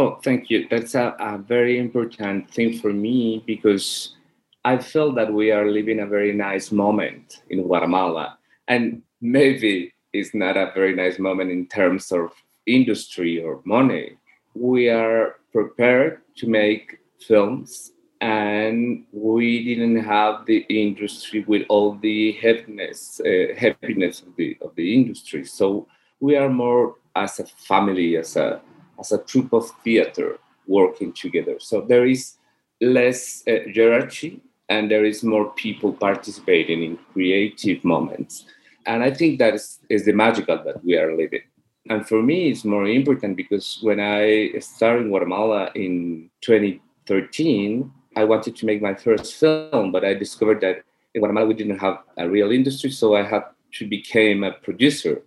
Oh, 0.00 0.18
thank 0.24 0.48
you. 0.48 0.66
That's 0.70 0.94
a, 0.94 1.14
a 1.20 1.36
very 1.36 1.78
important 1.78 2.50
thing 2.50 2.78
for 2.78 2.90
me 2.90 3.44
because 3.46 4.16
I 4.64 4.78
feel 4.78 5.12
that 5.12 5.30
we 5.30 5.50
are 5.52 5.70
living 5.70 6.00
a 6.00 6.06
very 6.06 6.32
nice 6.32 6.72
moment 6.72 7.42
in 7.50 7.64
Guatemala. 7.64 8.38
And 8.66 9.02
maybe 9.20 9.92
it's 10.14 10.32
not 10.32 10.56
a 10.56 10.72
very 10.74 10.94
nice 10.94 11.18
moment 11.18 11.50
in 11.50 11.66
terms 11.66 12.12
of 12.12 12.32
industry 12.64 13.42
or 13.44 13.60
money. 13.66 14.16
We 14.54 14.88
are 14.88 15.36
prepared 15.52 16.22
to 16.36 16.48
make 16.48 17.00
films 17.18 17.92
and 18.22 19.04
we 19.12 19.62
didn't 19.66 20.02
have 20.02 20.46
the 20.46 20.64
industry 20.70 21.44
with 21.46 21.66
all 21.68 21.96
the 21.96 22.32
heaviness, 22.40 23.20
uh, 23.20 23.54
heaviness 23.54 24.22
of 24.22 24.34
the 24.36 24.56
of 24.62 24.74
the 24.76 24.94
industry. 24.94 25.44
So 25.44 25.88
we 26.20 26.36
are 26.36 26.48
more 26.48 26.94
as 27.14 27.38
a 27.38 27.44
family, 27.44 28.16
as 28.16 28.36
a 28.36 28.62
as 29.00 29.12
a 29.12 29.18
troupe 29.18 29.52
of 29.52 29.70
theater 29.82 30.38
working 30.66 31.12
together. 31.12 31.56
So 31.58 31.80
there 31.80 32.06
is 32.06 32.36
less 32.80 33.42
uh, 33.48 33.70
hierarchy 33.74 34.40
and 34.68 34.90
there 34.90 35.04
is 35.04 35.24
more 35.24 35.50
people 35.52 35.92
participating 35.92 36.84
in 36.84 36.98
creative 37.12 37.84
moments. 37.84 38.44
And 38.86 39.02
I 39.02 39.10
think 39.10 39.38
that 39.38 39.54
is, 39.54 39.80
is 39.88 40.04
the 40.04 40.12
magical 40.12 40.62
that 40.64 40.84
we 40.84 40.96
are 40.96 41.16
living. 41.16 41.42
And 41.88 42.06
for 42.06 42.22
me, 42.22 42.50
it's 42.50 42.64
more 42.64 42.86
important 42.86 43.36
because 43.36 43.78
when 43.82 44.00
I 44.00 44.52
started 44.60 45.02
in 45.02 45.08
Guatemala 45.08 45.70
in 45.74 46.30
2013, 46.42 47.90
I 48.16 48.24
wanted 48.24 48.56
to 48.56 48.66
make 48.66 48.80
my 48.80 48.94
first 48.94 49.34
film, 49.34 49.92
but 49.92 50.04
I 50.04 50.14
discovered 50.14 50.60
that 50.60 50.84
in 51.14 51.20
Guatemala 51.20 51.46
we 51.46 51.54
didn't 51.54 51.78
have 51.78 51.98
a 52.16 52.28
real 52.28 52.52
industry, 52.52 52.90
so 52.90 53.16
I 53.16 53.22
had 53.22 53.44
to 53.72 53.88
become 53.88 54.44
a 54.44 54.52
producer 54.52 55.22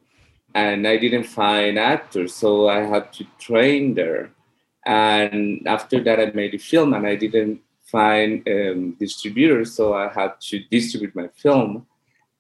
and 0.56 0.88
I 0.88 0.98
didn't 0.98 1.24
find 1.24 1.80
actors, 1.80 2.34
so 2.34 2.70
I 2.70 2.82
had 2.82 3.12
to 3.14 3.26
train 3.40 3.96
there. 3.96 4.32
And 4.86 5.66
after 5.68 6.04
that, 6.04 6.20
I 6.20 6.26
made 6.34 6.54
a 6.54 6.60
film, 6.60 6.94
and 6.94 7.08
I 7.08 7.16
didn't 7.16 7.62
find 7.86 8.48
um, 8.48 8.92
distributors, 9.00 9.74
so 9.74 9.94
I 9.94 10.12
had 10.12 10.40
to 10.50 10.60
distribute 10.70 11.16
my 11.16 11.28
film 11.30 11.86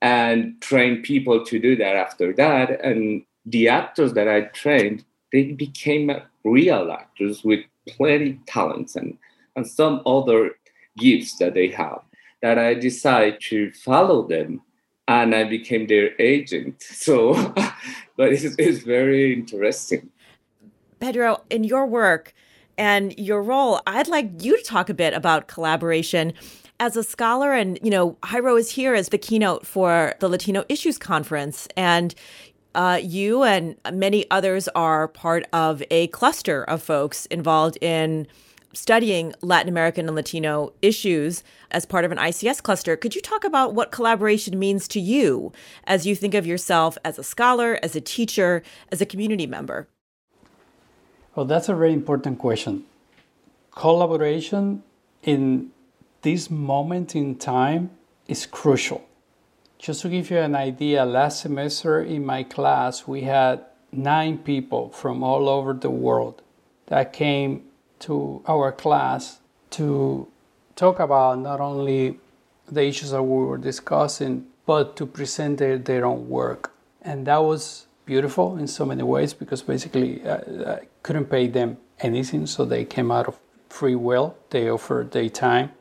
and 0.01 0.59
train 0.61 1.01
people 1.01 1.45
to 1.45 1.59
do 1.59 1.75
that. 1.77 1.95
After 1.95 2.33
that, 2.33 2.83
and 2.83 3.23
the 3.45 3.69
actors 3.69 4.13
that 4.13 4.27
I 4.27 4.41
trained, 4.41 5.05
they 5.31 5.53
became 5.53 6.11
real 6.43 6.91
actors 6.91 7.43
with 7.43 7.61
plenty 7.87 8.39
talents 8.45 8.95
and 8.95 9.17
and 9.55 9.67
some 9.67 10.01
other 10.05 10.51
gifts 10.97 11.37
that 11.37 11.53
they 11.53 11.69
have. 11.69 12.01
That 12.41 12.57
I 12.59 12.73
decided 12.73 13.39
to 13.49 13.71
follow 13.71 14.27
them 14.27 14.61
and 15.07 15.35
I 15.35 15.43
became 15.43 15.87
their 15.87 16.09
agent. 16.19 16.83
So, 16.93 17.53
but 18.15 18.31
it's, 18.31 18.43
it's 18.57 18.83
very 18.83 19.33
interesting. 19.33 20.09
Pedro, 20.99 21.41
in 21.49 21.63
your 21.63 21.85
work 21.85 22.33
and 22.77 23.17
your 23.17 23.43
role, 23.43 23.81
I'd 23.85 24.07
like 24.07 24.43
you 24.43 24.57
to 24.57 24.63
talk 24.63 24.89
a 24.89 24.93
bit 24.93 25.13
about 25.13 25.47
collaboration 25.47 26.33
as 26.79 26.95
a 26.95 27.03
scholar. 27.03 27.53
And, 27.53 27.79
you 27.83 27.89
know, 27.89 28.17
Jairo 28.23 28.59
is 28.59 28.71
here 28.71 28.93
as 28.93 29.09
the 29.09 29.17
keynote 29.17 29.65
for 29.65 30.15
the 30.19 30.29
Latino 30.29 30.63
Issues 30.69 30.97
Conference. 30.97 31.67
And 31.77 32.15
uh, 32.75 32.99
you 33.03 33.43
and 33.43 33.75
many 33.91 34.29
others 34.31 34.67
are 34.69 35.07
part 35.07 35.45
of 35.53 35.83
a 35.91 36.07
cluster 36.07 36.63
of 36.63 36.81
folks 36.81 37.25
involved 37.27 37.77
in 37.81 38.27
studying 38.73 39.33
Latin 39.41 39.69
American 39.69 40.07
and 40.07 40.15
Latino 40.15 40.73
issues 40.81 41.43
as 41.71 41.85
part 41.85 42.05
of 42.05 42.11
an 42.11 42.17
ICS 42.17 42.61
cluster. 42.61 42.95
Could 42.97 43.15
you 43.15 43.21
talk 43.21 43.43
about 43.43 43.73
what 43.73 43.91
collaboration 43.91 44.59
means 44.59 44.87
to 44.89 44.99
you 44.99 45.51
as 45.85 46.05
you 46.05 46.15
think 46.15 46.33
of 46.33 46.45
yourself 46.45 46.97
as 47.05 47.17
a 47.17 47.23
scholar, 47.23 47.79
as 47.81 47.95
a 47.95 48.01
teacher, 48.01 48.63
as 48.91 49.01
a 49.01 49.05
community 49.05 49.47
member? 49.47 49.87
Well, 51.35 51.45
that's 51.45 51.69
a 51.69 51.75
very 51.75 51.93
important 51.93 52.39
question. 52.39 52.83
Collaboration 53.71 54.83
in 55.23 55.71
this 56.21 56.49
moment 56.49 57.15
in 57.15 57.35
time 57.35 57.91
is 58.27 58.45
crucial. 58.45 59.03
Just 59.79 60.01
to 60.03 60.09
give 60.09 60.29
you 60.29 60.37
an 60.37 60.55
idea, 60.55 61.05
last 61.05 61.41
semester 61.41 62.01
in 62.01 62.25
my 62.25 62.43
class, 62.43 63.07
we 63.07 63.21
had 63.21 63.65
nine 63.91 64.37
people 64.37 64.89
from 64.89 65.23
all 65.23 65.49
over 65.49 65.73
the 65.73 65.89
world 65.89 66.41
that 66.87 67.13
came 67.13 67.63
to 68.03 68.41
our 68.47 68.71
class 68.71 69.39
to 69.71 70.27
talk 70.75 70.99
about 70.99 71.39
not 71.39 71.59
only 71.59 72.19
the 72.67 72.83
issues 72.85 73.11
that 73.11 73.23
we 73.23 73.45
were 73.45 73.57
discussing, 73.57 74.45
but 74.65 74.95
to 74.95 75.05
present 75.05 75.57
their, 75.57 75.77
their 75.77 76.05
own 76.05 76.29
work. 76.29 76.73
And 77.01 77.27
that 77.27 77.43
was 77.43 77.87
beautiful 78.05 78.57
in 78.57 78.67
so 78.67 78.85
many 78.85 79.03
ways 79.03 79.33
because 79.33 79.61
basically 79.61 80.25
uh, 80.25 80.73
I 80.73 80.87
couldn't 81.01 81.25
pay 81.25 81.47
them 81.47 81.77
anything, 81.99 82.45
so 82.45 82.65
they 82.65 82.85
came 82.85 83.11
out 83.11 83.27
of 83.27 83.39
free 83.69 83.95
will. 83.95 84.35
They 84.49 84.69
offered 84.69 85.11
their 85.11 85.29
time. 85.29 85.71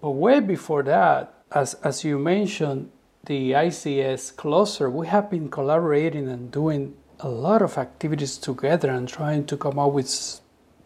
But 0.00 0.12
way 0.12 0.40
before 0.40 0.82
that, 0.84 1.34
as, 1.52 1.74
as 1.74 2.04
you 2.04 2.18
mentioned, 2.18 2.90
the 3.24 3.52
ICS 3.52 4.36
cluster, 4.36 4.88
we 4.88 5.06
have 5.08 5.30
been 5.30 5.50
collaborating 5.50 6.28
and 6.28 6.50
doing 6.50 6.96
a 7.20 7.28
lot 7.28 7.60
of 7.60 7.76
activities 7.76 8.38
together 8.38 8.90
and 8.90 9.06
trying 9.06 9.44
to 9.46 9.56
come 9.56 9.78
up 9.78 9.92
with 9.92 10.39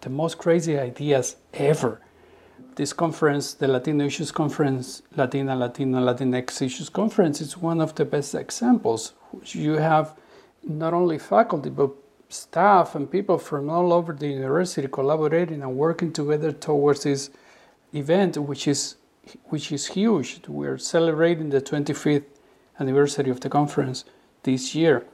the 0.04 0.10
most 0.10 0.38
crazy 0.38 0.78
ideas 0.78 1.36
ever. 1.54 2.00
This 2.76 2.92
conference, 2.92 3.54
the 3.54 3.66
Latino 3.66 4.04
Issues 4.04 4.30
Conference, 4.30 5.02
Latina, 5.16 5.56
Latino, 5.56 5.98
Latinx 6.00 6.60
Issues 6.60 6.88
Conference, 6.90 7.40
is 7.40 7.56
one 7.56 7.80
of 7.80 7.94
the 7.94 8.04
best 8.04 8.34
examples. 8.34 9.14
You 9.46 9.74
have 9.74 10.14
not 10.62 10.92
only 10.92 11.18
faculty, 11.18 11.70
but 11.70 11.90
staff 12.28 12.94
and 12.94 13.10
people 13.10 13.38
from 13.38 13.70
all 13.70 13.92
over 13.92 14.12
the 14.12 14.28
university 14.28 14.88
collaborating 14.88 15.62
and 15.62 15.76
working 15.76 16.12
together 16.12 16.52
towards 16.52 17.04
this 17.04 17.30
event, 17.92 18.36
which 18.36 18.68
is 18.68 18.96
which 19.44 19.72
is 19.72 19.86
huge. 19.86 20.40
We're 20.46 20.76
celebrating 20.76 21.48
the 21.48 21.62
25th 21.62 22.26
anniversary 22.78 23.30
of 23.30 23.40
the 23.40 23.48
conference 23.48 24.04
this 24.42 24.74
year, 24.74 25.06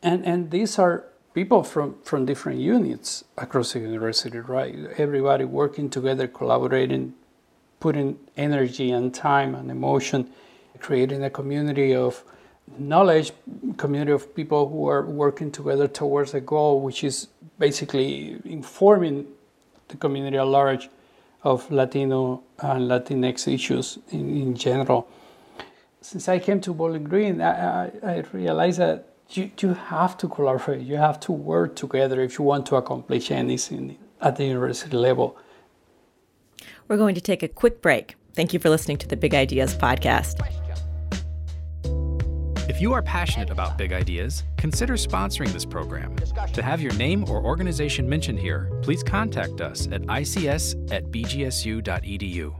and 0.00 0.24
and 0.24 0.50
these 0.50 0.78
are 0.78 1.09
people 1.34 1.62
from, 1.62 1.96
from 2.02 2.26
different 2.26 2.60
units 2.60 3.24
across 3.38 3.72
the 3.72 3.80
university, 3.80 4.38
right? 4.38 4.74
Everybody 4.96 5.44
working 5.44 5.88
together, 5.90 6.26
collaborating, 6.26 7.14
putting 7.78 8.18
energy 8.36 8.90
and 8.90 9.14
time 9.14 9.54
and 9.54 9.70
emotion, 9.70 10.30
creating 10.80 11.22
a 11.24 11.30
community 11.30 11.94
of 11.94 12.24
knowledge, 12.78 13.32
community 13.76 14.12
of 14.12 14.34
people 14.34 14.68
who 14.68 14.88
are 14.88 15.04
working 15.04 15.50
together 15.50 15.88
towards 15.88 16.34
a 16.34 16.40
goal, 16.40 16.80
which 16.80 17.04
is 17.04 17.28
basically 17.58 18.40
informing 18.44 19.26
the 19.88 19.96
community 19.96 20.36
at 20.36 20.46
large 20.46 20.88
of 21.42 21.70
Latino 21.70 22.42
and 22.60 22.88
Latinx 22.90 23.52
issues 23.52 23.98
in, 24.10 24.36
in 24.36 24.54
general. 24.54 25.08
Since 26.00 26.28
I 26.28 26.38
came 26.38 26.60
to 26.62 26.72
Bowling 26.72 27.04
Green, 27.04 27.40
I, 27.40 27.86
I, 27.86 27.90
I 28.02 28.24
realized 28.32 28.78
that 28.78 29.09
you, 29.36 29.50
you 29.60 29.74
have 29.74 30.16
to 30.18 30.28
collaborate, 30.28 30.82
you 30.82 30.96
have 30.96 31.20
to 31.20 31.32
work 31.32 31.76
together 31.76 32.20
if 32.20 32.38
you 32.38 32.44
want 32.44 32.66
to 32.66 32.76
accomplish 32.76 33.30
anything 33.30 33.98
at 34.20 34.36
the 34.36 34.44
university 34.44 34.96
level. 34.96 35.36
We're 36.88 36.96
going 36.96 37.14
to 37.14 37.20
take 37.20 37.42
a 37.42 37.48
quick 37.48 37.80
break. 37.80 38.16
Thank 38.34 38.52
you 38.52 38.58
for 38.58 38.70
listening 38.70 38.98
to 38.98 39.08
the 39.08 39.16
Big 39.16 39.34
Ideas 39.34 39.74
podcast. 39.74 40.40
If 42.68 42.80
you 42.80 42.92
are 42.92 43.02
passionate 43.02 43.50
about 43.50 43.76
big 43.76 43.92
ideas, 43.92 44.44
consider 44.56 44.94
sponsoring 44.94 45.52
this 45.52 45.64
program. 45.64 46.14
To 46.52 46.62
have 46.62 46.80
your 46.80 46.94
name 46.94 47.28
or 47.28 47.44
organization 47.44 48.08
mentioned 48.08 48.38
here, 48.38 48.70
please 48.82 49.02
contact 49.02 49.60
us 49.60 49.86
at 49.88 50.02
ics 50.02 50.92
at 50.92 51.04
bgsu.edu. 51.10 52.59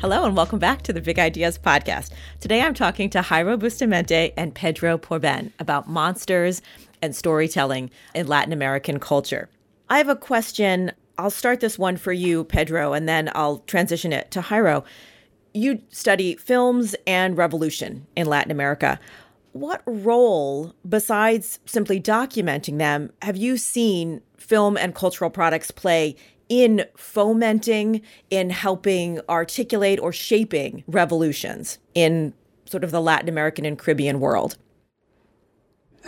Hello 0.00 0.24
and 0.24 0.34
welcome 0.34 0.58
back 0.58 0.80
to 0.80 0.94
the 0.94 1.02
Big 1.02 1.18
Ideas 1.18 1.58
podcast. 1.58 2.12
Today 2.40 2.62
I'm 2.62 2.72
talking 2.72 3.10
to 3.10 3.20
Jairo 3.20 3.58
Bustamante 3.58 4.32
and 4.34 4.54
Pedro 4.54 4.96
Porben 4.96 5.52
about 5.58 5.90
monsters 5.90 6.62
and 7.02 7.14
storytelling 7.14 7.90
in 8.14 8.26
Latin 8.26 8.54
American 8.54 8.98
culture. 8.98 9.50
I 9.90 9.98
have 9.98 10.08
a 10.08 10.16
question. 10.16 10.92
I'll 11.18 11.30
start 11.30 11.60
this 11.60 11.78
one 11.78 11.98
for 11.98 12.14
you, 12.14 12.44
Pedro, 12.44 12.94
and 12.94 13.06
then 13.06 13.30
I'll 13.34 13.58
transition 13.58 14.10
it 14.10 14.30
to 14.30 14.40
Jairo. 14.40 14.84
You 15.52 15.82
study 15.90 16.34
films 16.36 16.96
and 17.06 17.36
revolution 17.36 18.06
in 18.16 18.26
Latin 18.26 18.50
America. 18.50 18.98
What 19.52 19.82
role, 19.84 20.74
besides 20.88 21.58
simply 21.66 22.00
documenting 22.00 22.78
them, 22.78 23.12
have 23.20 23.36
you 23.36 23.58
seen 23.58 24.22
film 24.38 24.78
and 24.78 24.94
cultural 24.94 25.28
products 25.28 25.70
play 25.70 26.16
in 26.50 26.84
fomenting, 26.96 28.02
in 28.28 28.50
helping 28.50 29.20
articulate 29.30 29.98
or 29.98 30.12
shaping 30.12 30.84
revolutions 30.86 31.78
in 31.94 32.34
sort 32.66 32.84
of 32.84 32.90
the 32.90 33.00
Latin 33.00 33.28
American 33.30 33.64
and 33.64 33.78
Caribbean 33.78 34.20
world? 34.20 34.58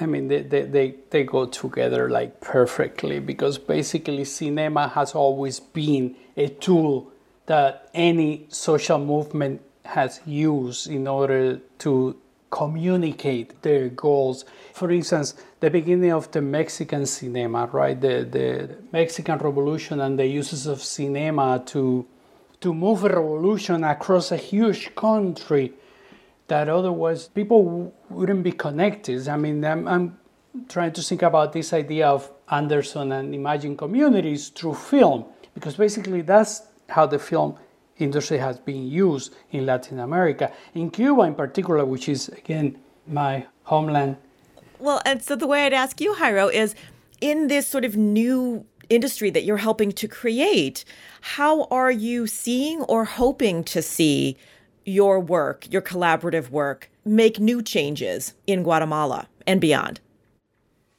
I 0.01 0.07
mean, 0.07 0.29
they, 0.29 0.43
they, 0.43 0.63
they, 0.63 0.95
they 1.11 1.25
go 1.25 1.47
together 1.47 2.11
like 2.11 2.41
perfectly 2.41 3.21
because 3.21 3.57
basically 3.57 4.25
cinema 4.25 4.89
has 4.89 5.15
always 5.15 5.61
been 5.61 6.17
a 6.37 6.49
tool 6.49 7.13
that 7.47 7.89
any 7.95 8.47
social 8.49 8.99
movement 8.99 9.63
has 9.85 10.21
used 10.27 10.89
in 10.89 11.07
order 11.07 11.61
to 11.79 12.17
communicate 12.51 13.61
their 13.63 13.89
goals. 13.89 14.45
For 14.73 14.91
instance, 14.91 15.35
the 15.63 15.71
beginning 15.71 16.11
of 16.11 16.29
the 16.33 16.43
Mexican 16.43 17.07
cinema, 17.07 17.67
right? 17.67 17.99
The, 18.01 18.25
the 18.29 18.77
Mexican 18.91 19.39
Revolution 19.39 20.01
and 20.01 20.19
the 20.19 20.27
uses 20.27 20.67
of 20.67 20.83
cinema 20.83 21.63
to, 21.67 22.05
to 22.61 22.75
move 22.75 23.05
a 23.05 23.09
revolution 23.09 23.85
across 23.85 24.33
a 24.33 24.37
huge 24.37 24.93
country 24.97 25.73
that 26.49 26.69
otherwise 26.69 27.29
people 27.29 27.95
wouldn't 28.11 28.43
be 28.43 28.51
connected. 28.51 29.29
I 29.29 29.37
mean, 29.37 29.65
I'm, 29.65 29.87
I'm 29.87 30.19
trying 30.69 30.95
to 30.95 31.01
think 31.01 31.23
about 31.23 31.53
this 31.53 31.73
idea 31.73 32.09
of 32.09 32.29
Anderson 32.51 33.13
and 33.13 33.33
Imagine 33.33 33.77
communities 33.77 34.49
through 34.49 34.75
film, 34.75 35.27
because 35.55 35.77
basically 35.77 36.23
that's 36.23 36.63
how 36.89 37.07
the 37.07 37.21
film 37.21 37.57
industry 37.99 38.39
has 38.39 38.59
been 38.59 38.89
used 38.89 39.33
in 39.53 39.65
Latin 39.67 40.01
America, 40.01 40.53
in 40.75 40.91
Cuba 40.91 41.23
in 41.23 41.37
particular, 41.37 41.85
which 41.85 42.09
is 42.09 42.31
again 42.31 42.79
my 43.07 43.47
homeland. 43.63 44.17
Well, 44.83 45.01
and 45.05 45.23
so 45.23 45.37
the 45.37 45.47
way 45.47 45.65
I'd 45.65 45.73
ask 45.73 46.01
you, 46.01 46.15
Jairo, 46.15 46.53
is 46.53 46.75
in 47.21 47.47
this 47.47 47.69
sort 47.69 47.85
of 47.85 47.97
new 47.97 48.67
industry 48.89 49.31
that 49.31 49.45
you're 49.45 49.59
helping 49.59 49.93
to 49.93 50.09
create, 50.09 50.85
how 51.21 51.67
are 51.67 51.93
you 51.93 52.27
seeing 52.27 52.83
or 52.83 53.05
hoping 53.05 53.63
to 53.63 53.81
see 53.81 54.37
your 54.85 55.21
work, 55.21 55.73
your 55.73 55.83
collaborative 55.83 56.51
work, 56.51 56.91
make 57.05 57.39
new 57.39 57.63
changes 57.63 58.35
in 58.49 58.65
Guatemala 58.65 59.29
and 59.47 59.61
beyond? 59.61 60.01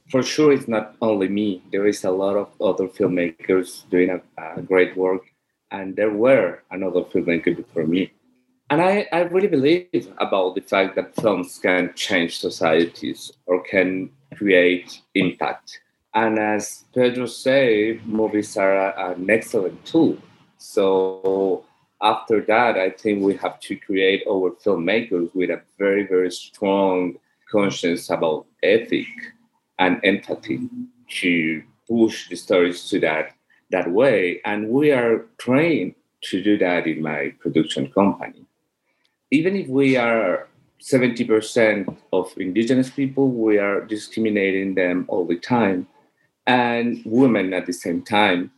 For 0.08 0.22
sure, 0.22 0.54
it's 0.54 0.66
not 0.66 0.96
only 1.02 1.28
me. 1.28 1.62
There 1.70 1.86
is 1.86 2.04
a 2.04 2.10
lot 2.10 2.38
of 2.38 2.48
other 2.62 2.88
filmmakers 2.88 3.86
doing 3.90 4.08
a, 4.08 4.22
a 4.56 4.62
great 4.62 4.96
work 4.96 5.24
and 5.70 5.94
there 5.94 6.10
were 6.10 6.62
another 6.70 7.02
filmmaker 7.02 7.54
before 7.54 7.86
me. 7.86 8.12
And 8.70 8.80
I, 8.80 9.06
I 9.12 9.20
really 9.20 9.48
believe 9.48 10.08
about 10.18 10.54
the 10.54 10.62
fact 10.62 10.96
that 10.96 11.14
films 11.16 11.58
can 11.58 11.92
change 11.94 12.38
societies 12.38 13.32
or 13.46 13.62
can 13.62 14.10
create 14.36 15.00
impact. 15.14 15.80
And 16.14 16.38
as 16.38 16.84
Pedro 16.94 17.26
said, 17.26 18.06
movies 18.06 18.56
are 18.56 18.98
an 18.98 19.28
excellent 19.28 19.84
tool. 19.84 20.16
So 20.58 21.64
after 22.00 22.40
that, 22.42 22.78
I 22.78 22.90
think 22.90 23.22
we 23.22 23.36
have 23.36 23.60
to 23.60 23.76
create 23.76 24.22
our 24.28 24.50
filmmakers 24.64 25.34
with 25.34 25.50
a 25.50 25.62
very, 25.78 26.06
very 26.06 26.30
strong 26.30 27.16
conscience 27.50 28.10
about 28.10 28.46
ethic 28.62 29.06
and 29.78 30.00
empathy 30.04 30.68
to 31.20 31.62
push 31.88 32.28
the 32.28 32.36
stories 32.36 32.88
to 32.88 33.00
that 33.00 33.32
that 33.70 33.90
way. 33.90 34.40
And 34.44 34.68
we 34.68 34.92
are 34.92 35.26
trained 35.38 35.94
to 36.22 36.42
do 36.42 36.56
that 36.58 36.86
in 36.86 37.02
my 37.02 37.34
production 37.40 37.90
company. 37.90 38.46
Even 39.34 39.56
if 39.56 39.66
we 39.66 39.96
are 39.96 40.46
70% 40.80 41.96
of 42.12 42.32
indigenous 42.36 42.88
people, 42.88 43.26
we 43.30 43.58
are 43.58 43.80
discriminating 43.80 44.76
them 44.76 45.06
all 45.08 45.26
the 45.26 45.40
time, 45.56 45.88
and 46.46 47.02
women 47.04 47.52
at 47.52 47.66
the 47.66 47.72
same 47.72 48.00
time. 48.00 48.52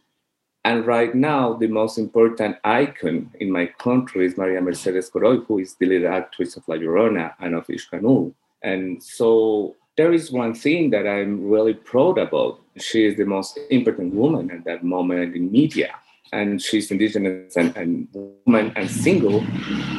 And 0.67 0.85
right 0.85 1.15
now, 1.15 1.55
the 1.55 1.69
most 1.69 1.97
important 1.97 2.57
icon 2.62 3.31
in 3.41 3.51
my 3.51 3.67
country 3.87 4.27
is 4.27 4.37
Maria 4.37 4.61
Mercedes 4.61 5.09
Coroy, 5.09 5.37
who 5.47 5.61
is 5.61 5.77
the 5.77 5.87
lead 5.87 6.05
actress 6.05 6.59
of 6.59 6.69
La 6.69 6.77
Llorona 6.77 7.33
and 7.41 7.55
of 7.55 7.67
Ixcanul. 7.69 8.35
And 8.62 9.03
so 9.03 9.77
there 9.97 10.12
is 10.12 10.31
one 10.31 10.53
thing 10.53 10.91
that 10.91 11.07
I'm 11.07 11.49
really 11.49 11.73
proud 11.73 12.19
about. 12.19 12.61
She 12.77 13.07
is 13.07 13.17
the 13.17 13.25
most 13.25 13.59
important 13.71 14.12
woman 14.12 14.51
at 14.51 14.65
that 14.65 14.85
moment 14.85 15.37
in 15.37 15.51
media. 15.51 15.95
And 16.33 16.61
she's 16.61 16.91
indigenous 16.91 17.57
and, 17.57 17.77
and 17.77 18.09
woman 18.47 18.73
and 18.77 18.91
single 18.91 19.45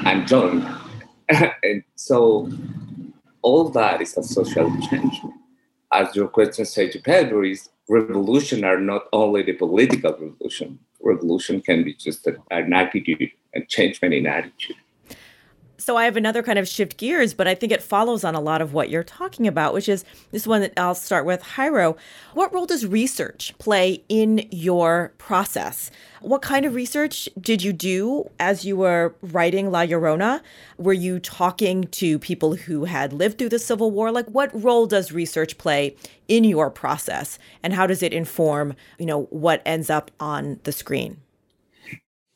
and 0.05 0.29
young. 0.29 0.65
and 1.29 1.83
so 1.95 2.49
all 3.41 3.69
that 3.69 4.01
is 4.01 4.17
a 4.17 4.23
social 4.23 4.69
change. 4.89 5.21
As 5.93 6.15
your 6.15 6.27
question 6.27 6.65
said 6.65 6.91
to 6.91 6.99
Pedro, 6.99 7.43
is 7.43 7.69
revolution 7.87 8.63
are 8.63 8.79
not 8.79 9.03
only 9.13 9.43
the 9.43 9.53
political 9.53 10.11
revolution. 10.11 10.79
Revolution 11.01 11.61
can 11.61 11.83
be 11.83 11.93
just 11.93 12.27
an 12.27 12.73
attitude, 12.73 13.31
a 13.55 13.61
change 13.61 13.99
in 14.01 14.27
attitude. 14.27 14.75
So 15.79 15.95
I 15.95 16.05
have 16.05 16.17
another 16.17 16.41
kind 16.41 16.57
of 16.57 16.67
shift 16.67 16.97
gears, 16.97 17.35
but 17.35 17.47
I 17.47 17.53
think 17.53 17.71
it 17.71 17.83
follows 17.83 18.23
on 18.23 18.33
a 18.33 18.41
lot 18.41 18.61
of 18.61 18.73
what 18.73 18.89
you're 18.89 19.03
talking 19.03 19.47
about, 19.47 19.75
which 19.75 19.87
is 19.87 20.03
this 20.31 20.47
one 20.47 20.61
that 20.61 20.73
I'll 20.75 20.95
start 20.95 21.23
with 21.23 21.43
Jairo. 21.43 21.95
What 22.33 22.51
role 22.51 22.65
does 22.65 22.83
research 22.85 23.53
play 23.59 24.03
in 24.09 24.47
your 24.49 25.13
process? 25.19 25.91
What 26.21 26.41
kind 26.41 26.65
of 26.65 26.73
research 26.73 27.29
did 27.39 27.61
you 27.61 27.73
do 27.73 28.27
as 28.39 28.65
you 28.65 28.75
were 28.75 29.15
writing 29.21 29.69
La 29.69 29.85
Llorona? 29.85 30.41
Were 30.77 30.93
you 30.93 31.19
talking 31.19 31.83
to 31.83 32.17
people 32.17 32.55
who 32.55 32.85
had 32.85 33.13
lived 33.13 33.37
through 33.37 33.49
the 33.49 33.59
Civil 33.59 33.91
War? 33.91 34.11
Like 34.11 34.27
what 34.27 34.49
role 34.59 34.87
does 34.87 35.11
research 35.11 35.59
play 35.59 35.95
in 36.27 36.43
your 36.43 36.71
process 36.71 37.37
and 37.61 37.73
how 37.73 37.85
does 37.85 38.01
it 38.01 38.13
inform, 38.13 38.73
you 38.97 39.05
know, 39.05 39.25
what 39.25 39.61
ends 39.63 39.91
up 39.91 40.09
on 40.19 40.59
the 40.63 40.71
screen? 40.71 41.17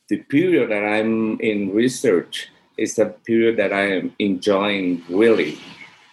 The 0.08 0.18
period 0.18 0.70
that 0.70 0.84
I'm 0.84 1.40
in 1.40 1.74
research 1.74 2.50
is 2.82 2.98
a 2.98 3.06
period 3.06 3.56
that 3.58 3.72
I 3.72 3.86
am 3.98 4.14
enjoying 4.18 5.02
really. 5.08 5.58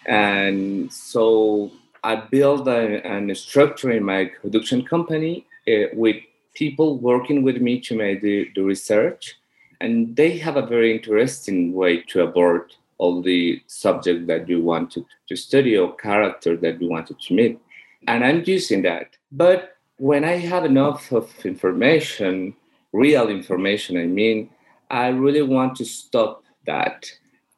And 0.06 0.92
so 0.92 1.70
I 2.04 2.14
built 2.16 2.66
a, 2.68 3.30
a 3.30 3.34
structure 3.34 3.90
in 3.90 4.04
my 4.04 4.30
production 4.40 4.84
company 4.84 5.46
uh, 5.68 5.86
with 5.92 6.16
people 6.54 6.98
working 6.98 7.42
with 7.42 7.58
me 7.60 7.80
to 7.80 7.96
make 7.96 8.22
the, 8.22 8.50
the 8.54 8.62
research. 8.62 9.36
And 9.80 10.16
they 10.16 10.36
have 10.38 10.56
a 10.56 10.66
very 10.66 10.94
interesting 10.96 11.72
way 11.72 12.02
to 12.10 12.22
abort 12.22 12.76
all 12.98 13.22
the 13.22 13.62
subject 13.66 14.26
that 14.26 14.48
you 14.48 14.62
want 14.62 14.90
to, 14.92 15.06
to 15.28 15.36
study 15.36 15.76
or 15.76 15.96
character 15.96 16.56
that 16.56 16.80
you 16.80 16.88
wanted 16.88 17.18
to 17.20 17.34
meet. 17.34 17.58
And 18.06 18.24
I'm 18.24 18.42
using 18.46 18.82
that. 18.82 19.16
But 19.32 19.76
when 19.96 20.24
I 20.24 20.36
have 20.36 20.64
enough 20.64 21.12
of 21.12 21.30
information, 21.44 22.54
real 22.92 23.28
information, 23.28 23.96
I 23.98 24.06
mean, 24.06 24.50
I 24.90 25.08
really 25.08 25.42
want 25.42 25.76
to 25.76 25.84
stop 25.84 26.39
that 26.66 27.10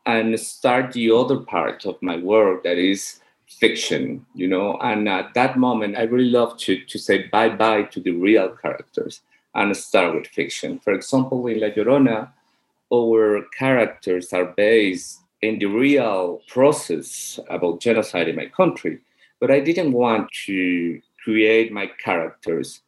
and 0.06 0.38
start 0.38 0.92
the 0.92 1.10
other 1.10 1.38
part 1.38 1.86
of 1.86 2.00
my 2.02 2.16
work 2.16 2.64
that 2.64 2.78
is 2.78 3.20
fiction 3.60 4.24
you 4.34 4.48
know? 4.48 4.78
And 4.80 5.08
at 5.08 5.34
that 5.34 5.58
moment 5.58 5.96
i 5.96 6.02
really 6.02 6.30
love 6.30 6.56
to, 6.58 6.84
to 6.84 6.98
say 6.98 7.28
bye-bye 7.28 7.84
to 7.84 8.00
the 8.00 8.12
real 8.12 8.50
characters 8.50 9.20
and 9.54 9.76
start 9.76 10.14
with 10.14 10.26
fiction. 10.28 10.78
For 10.78 10.92
example 10.92 11.46
in 11.46 11.60
la 11.60 11.68
llorona 11.68 12.30
our 12.92 13.42
characters 13.58 14.32
are 14.32 14.46
based 14.56 15.20
in 15.40 15.58
the 15.58 15.66
real 15.66 16.40
process 16.48 17.38
about 17.48 17.80
genocide 17.80 18.28
in 18.28 18.36
my 18.36 18.46
country 18.46 19.00
but 19.40 19.50
i 19.50 19.58
didn't 19.58 19.92
want 19.92 20.30
to 20.46 21.00
create 21.24 21.72
my 21.72 21.86
characters 22.04 22.82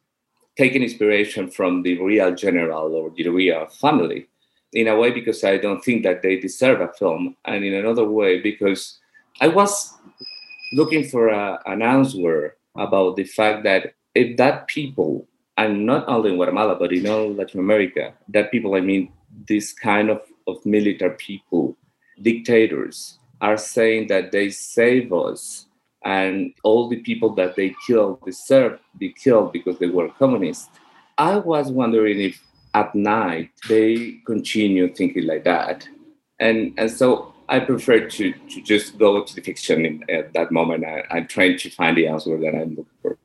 taking 0.57 0.83
inspiration 0.83 1.49
from 1.49 1.83
the 1.83 1.99
real 2.01 2.33
general 2.33 2.93
or 2.93 3.11
the 3.15 3.27
real 3.27 3.65
family 3.67 4.27
in 4.75 4.87
a 4.87 4.95
way 4.95 5.09
because 5.09 5.43
I 5.43 5.57
don't 5.57 5.83
think 5.83 6.03
that 6.03 6.21
they 6.21 6.37
deserve 6.37 6.81
a 6.81 6.89
film, 6.89 7.35
and 7.45 7.63
in 7.63 7.73
another 7.73 8.05
way 8.05 8.41
because 8.41 8.99
I 9.41 9.47
was 9.47 9.97
looking 10.73 11.05
for 11.05 11.29
a, 11.29 11.59
an 11.65 11.81
answer 11.81 12.57
about 12.75 13.15
the 13.15 13.23
fact 13.23 13.63
that 13.63 13.95
if 14.13 14.37
that 14.37 14.67
people, 14.67 15.27
and 15.57 15.85
not 15.85 16.07
only 16.07 16.31
in 16.31 16.35
Guatemala 16.35 16.75
but 16.75 16.91
in 16.91 17.07
all 17.07 17.33
Latin 17.33 17.59
America, 17.61 18.13
that 18.29 18.51
people, 18.51 18.75
I 18.75 18.81
mean, 18.81 19.11
this 19.47 19.73
kind 19.73 20.09
of, 20.09 20.21
of 20.47 20.65
military 20.65 21.15
people, 21.17 21.75
dictators, 22.21 23.19
are 23.41 23.57
saying 23.57 24.07
that 24.07 24.31
they 24.31 24.49
save 24.49 25.11
us 25.13 25.67
and 26.03 26.53
all 26.63 26.87
the 26.87 26.97
people 26.97 27.33
that 27.35 27.55
they 27.55 27.75
killed 27.87 28.23
deserve 28.25 28.79
be 28.97 29.11
killed 29.11 29.51
because 29.51 29.79
they 29.79 29.87
were 29.87 30.09
communists. 30.09 30.69
I 31.17 31.37
was 31.37 31.71
wondering 31.71 32.19
if 32.19 32.41
at 32.75 32.93
night 32.93 33.49
they 33.69 34.19
continue 34.25 34.93
thinking 34.93 35.25
like 35.25 35.45
that. 35.45 35.87
And 36.39 36.73
and 36.77 36.91
so 36.91 37.33
i 37.47 37.59
prefer 37.59 37.99
to 38.17 38.33
to 38.51 38.57
just 38.71 38.97
go 38.97 39.23
to 39.23 39.35
the 39.35 39.41
fiction 39.41 39.85
in, 39.85 40.03
at 40.09 40.33
that 40.33 40.51
moment. 40.51 40.83
I, 40.85 41.03
i'm 41.15 41.27
trying 41.27 41.57
to 41.63 41.69
find 41.69 41.95
the 41.97 42.07
answer 42.07 42.37
that 42.37 42.53
i'm 42.61 42.71
looking 42.77 42.99
for. 43.01 43.17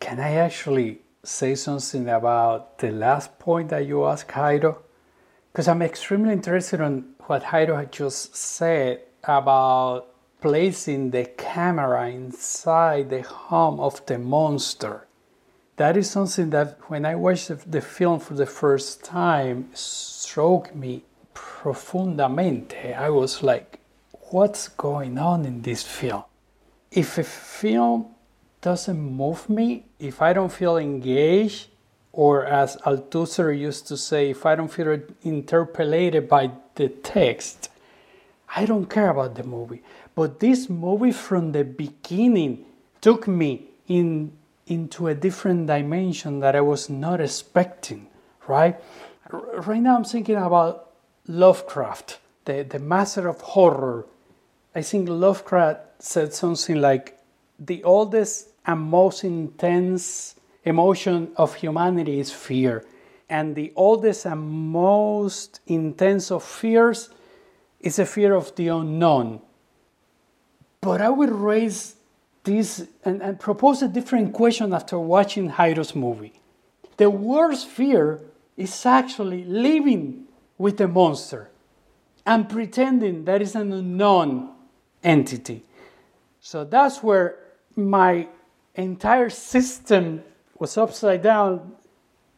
Can 0.00 0.18
i 0.18 0.32
actually 0.46 0.90
say 1.22 1.54
something 1.54 2.08
about 2.08 2.78
the 2.78 2.90
last 2.90 3.38
point 3.38 3.68
that 3.68 3.86
you 3.86 4.04
asked 4.06 4.28
jairo? 4.28 4.78
Because 5.52 5.68
i'm 5.68 5.82
extremely 5.82 6.32
interested 6.32 6.80
in 6.80 6.94
what 7.26 7.42
jairo 7.50 7.76
had 7.76 7.92
just 7.92 8.34
said 8.34 9.02
about 9.24 10.08
placing 10.40 11.10
the 11.10 11.24
camera 11.24 12.08
inside 12.08 13.10
the 13.10 13.22
home 13.22 13.78
of 13.80 14.04
the 14.06 14.18
monster 14.18 15.03
that 15.76 15.96
is 15.96 16.10
something 16.10 16.50
that 16.50 16.78
when 16.88 17.04
I 17.04 17.14
watched 17.14 17.70
the 17.70 17.80
film 17.80 18.20
for 18.20 18.34
the 18.34 18.46
first 18.46 19.04
time 19.04 19.70
struck 19.74 20.74
me 20.74 21.02
profundamente. 21.34 22.96
I 22.96 23.10
was 23.10 23.42
like, 23.42 23.80
what's 24.30 24.68
going 24.68 25.18
on 25.18 25.44
in 25.44 25.62
this 25.62 25.82
film? 25.82 26.24
If 26.90 27.18
a 27.18 27.24
film 27.24 28.06
doesn't 28.60 29.00
move 29.00 29.48
me, 29.48 29.84
if 29.98 30.22
I 30.22 30.32
don't 30.32 30.52
feel 30.52 30.76
engaged, 30.76 31.68
or 32.12 32.44
as 32.46 32.76
Althusser 32.86 33.58
used 33.58 33.88
to 33.88 33.96
say, 33.96 34.30
if 34.30 34.46
I 34.46 34.54
don't 34.54 34.72
feel 34.72 35.00
interpellated 35.24 36.28
by 36.28 36.52
the 36.76 36.88
text, 36.88 37.68
I 38.56 38.66
don't 38.66 38.88
care 38.88 39.10
about 39.10 39.34
the 39.34 39.42
movie. 39.42 39.82
But 40.14 40.38
this 40.38 40.68
movie 40.68 41.12
from 41.12 41.50
the 41.52 41.64
beginning 41.64 42.64
took 43.00 43.26
me 43.26 43.66
in 43.88 44.32
into 44.66 45.08
a 45.08 45.14
different 45.14 45.66
dimension 45.66 46.40
that 46.40 46.56
I 46.56 46.60
was 46.60 46.88
not 46.88 47.20
expecting, 47.20 48.08
right? 48.46 48.80
Right 49.30 49.80
now 49.80 49.96
I'm 49.96 50.04
thinking 50.04 50.36
about 50.36 50.90
Lovecraft, 51.26 52.18
the, 52.44 52.62
the 52.62 52.78
master 52.78 53.28
of 53.28 53.40
horror. 53.40 54.06
I 54.74 54.82
think 54.82 55.08
Lovecraft 55.08 56.02
said 56.02 56.34
something 56.34 56.80
like 56.80 57.18
the 57.58 57.82
oldest 57.84 58.50
and 58.66 58.80
most 58.80 59.24
intense 59.24 60.34
emotion 60.64 61.32
of 61.36 61.54
humanity 61.54 62.18
is 62.20 62.30
fear. 62.30 62.84
And 63.28 63.54
the 63.54 63.72
oldest 63.76 64.26
and 64.26 64.40
most 64.40 65.60
intense 65.66 66.30
of 66.30 66.42
fears 66.42 67.10
is 67.80 67.98
a 67.98 68.06
fear 68.06 68.34
of 68.34 68.54
the 68.56 68.68
unknown. 68.68 69.40
But 70.80 71.00
I 71.00 71.10
would 71.10 71.30
raise 71.30 71.96
this 72.44 72.86
and, 73.04 73.22
and 73.22 73.40
propose 73.40 73.82
a 73.82 73.88
different 73.88 74.32
question 74.32 74.72
after 74.72 74.98
watching 74.98 75.50
Jairo's 75.50 75.94
movie. 75.94 76.40
The 76.96 77.10
worst 77.10 77.66
fear 77.66 78.20
is 78.56 78.86
actually 78.86 79.44
living 79.44 80.26
with 80.58 80.80
a 80.80 80.86
monster 80.86 81.50
and 82.24 82.48
pretending 82.48 83.24
that 83.24 83.42
is 83.42 83.54
an 83.54 83.72
unknown 83.72 84.50
entity. 85.02 85.62
So 86.40 86.64
that's 86.64 87.02
where 87.02 87.38
my 87.74 88.28
entire 88.74 89.30
system 89.30 90.22
was 90.58 90.76
upside 90.76 91.22
down. 91.22 91.72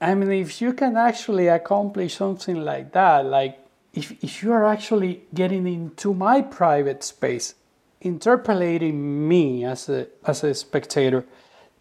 I 0.01 0.15
mean, 0.15 0.33
if 0.33 0.61
you 0.61 0.73
can 0.73 0.97
actually 0.97 1.49
accomplish 1.49 2.17
something 2.17 2.65
like 2.65 2.93
that, 2.93 3.27
like 3.27 3.59
if, 3.93 4.13
if 4.23 4.43
you 4.43 4.53
are 4.53 4.67
actually 4.67 5.23
getting 5.35 5.67
into 5.67 6.15
my 6.15 6.43
private 6.43 7.03
space, 7.03 7.55
interpellating 8.01 9.29
me 9.29 9.65
as 9.65 9.89
a, 9.89 10.09
as 10.25 10.45
a 10.45 10.55
spectator, 10.55 11.25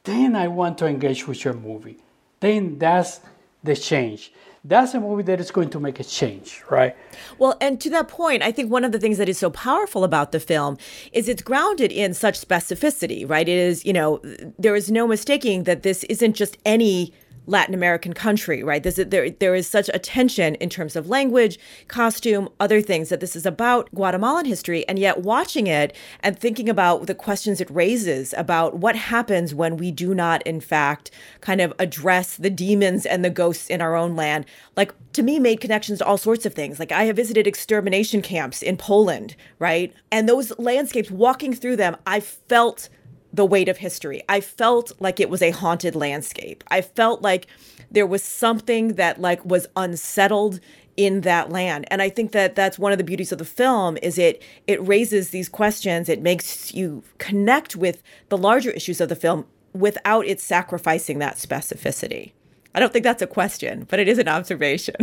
then 0.03 0.35
I 0.35 0.47
want 0.47 0.77
to 0.79 0.85
engage 0.85 1.27
with 1.27 1.43
your 1.43 1.53
movie. 1.53 1.97
Then 2.39 2.77
that's 2.77 3.21
the 3.63 3.75
change. 3.75 4.31
That's 4.63 4.95
a 4.95 4.99
movie 4.99 5.21
that 5.23 5.39
is 5.39 5.51
going 5.51 5.69
to 5.71 5.79
make 5.79 5.99
a 5.99 6.03
change, 6.03 6.63
right? 6.71 6.95
Well, 7.37 7.55
and 7.61 7.79
to 7.81 7.89
that 7.91 8.07
point, 8.07 8.41
I 8.41 8.51
think 8.51 8.71
one 8.71 8.83
of 8.83 8.91
the 8.91 8.97
things 8.99 9.19
that 9.19 9.29
is 9.29 9.37
so 9.37 9.51
powerful 9.51 10.03
about 10.03 10.31
the 10.31 10.39
film 10.39 10.77
is 11.11 11.29
it's 11.29 11.43
grounded 11.43 11.91
in 11.91 12.15
such 12.15 12.39
specificity, 12.39 13.29
right? 13.29 13.47
It 13.47 13.57
is, 13.57 13.85
you 13.85 13.93
know, 13.93 14.21
there 14.57 14.75
is 14.75 14.89
no 14.89 15.07
mistaking 15.07 15.65
that 15.65 15.83
this 15.83 16.03
isn't 16.05 16.33
just 16.33 16.57
any 16.65 17.13
Latin 17.47 17.73
American 17.73 18.13
country, 18.13 18.63
right? 18.63 18.83
This 18.83 18.97
is, 18.97 19.07
there 19.09 19.29
there 19.29 19.55
is 19.55 19.67
such 19.67 19.89
a 19.93 19.99
tension 19.99 20.55
in 20.55 20.69
terms 20.69 20.95
of 20.95 21.09
language, 21.09 21.59
costume, 21.87 22.49
other 22.59 22.81
things 22.81 23.09
that 23.09 23.19
this 23.19 23.35
is 23.35 23.45
about 23.45 23.89
Guatemalan 23.93 24.45
history, 24.45 24.87
and 24.87 24.97
yet 24.99 25.21
watching 25.21 25.67
it 25.67 25.95
and 26.21 26.37
thinking 26.37 26.69
about 26.69 27.07
the 27.07 27.15
questions 27.15 27.61
it 27.61 27.69
raises 27.69 28.33
about 28.33 28.77
what 28.77 28.95
happens 28.95 29.53
when 29.53 29.77
we 29.77 29.91
do 29.91 30.13
not, 30.15 30.41
in 30.43 30.59
fact, 30.59 31.11
kind 31.41 31.61
of 31.61 31.73
address 31.79 32.35
the 32.35 32.49
demons 32.49 33.05
and 33.05 33.23
the 33.23 33.29
ghosts 33.29 33.69
in 33.69 33.81
our 33.81 33.95
own 33.95 34.15
land, 34.15 34.45
like 34.75 34.93
to 35.13 35.23
me 35.23 35.39
made 35.39 35.61
connections 35.61 35.99
to 35.99 36.05
all 36.05 36.17
sorts 36.17 36.45
of 36.45 36.53
things. 36.53 36.79
Like 36.79 36.91
I 36.91 37.05
have 37.05 37.15
visited 37.15 37.47
extermination 37.47 38.21
camps 38.21 38.61
in 38.61 38.77
Poland, 38.77 39.35
right? 39.59 39.93
And 40.11 40.27
those 40.27 40.57
landscapes, 40.59 41.11
walking 41.11 41.53
through 41.53 41.77
them, 41.77 41.95
I 42.05 42.19
felt 42.19 42.89
the 43.35 43.45
weight 43.45 43.67
of 43.67 43.77
history. 43.77 44.23
I 44.29 44.39
felt 44.39 44.93
like 44.99 45.19
it 45.19 45.29
was 45.29 45.41
a 45.41 45.51
haunted 45.51 45.95
landscape. 45.95 46.63
I 46.69 46.81
felt 46.81 47.21
like 47.21 47.47
there 47.91 48.07
was 48.07 48.23
something 48.23 48.93
that 48.93 49.19
like 49.19 49.43
was 49.45 49.67
unsettled 49.75 50.59
in 50.95 51.21
that 51.21 51.51
land. 51.51 51.85
And 51.91 52.01
I 52.01 52.09
think 52.09 52.31
that 52.31 52.55
that's 52.55 52.79
one 52.79 52.93
of 52.93 52.97
the 52.97 53.03
beauties 53.03 53.33
of 53.33 53.37
the 53.37 53.45
film 53.45 53.97
is 54.01 54.17
it 54.17 54.41
it 54.67 54.85
raises 54.87 55.29
these 55.29 55.49
questions, 55.49 56.07
it 56.07 56.21
makes 56.21 56.73
you 56.73 57.03
connect 57.17 57.75
with 57.75 58.01
the 58.29 58.37
larger 58.37 58.71
issues 58.71 59.01
of 59.01 59.09
the 59.09 59.15
film 59.15 59.45
without 59.73 60.25
it 60.25 60.39
sacrificing 60.39 61.19
that 61.19 61.35
specificity. 61.35 62.31
I 62.73 62.79
don't 62.79 62.93
think 62.93 63.03
that's 63.03 63.21
a 63.21 63.27
question, 63.27 63.85
but 63.89 63.99
it 63.99 64.07
is 64.07 64.17
an 64.17 64.29
observation. 64.29 64.95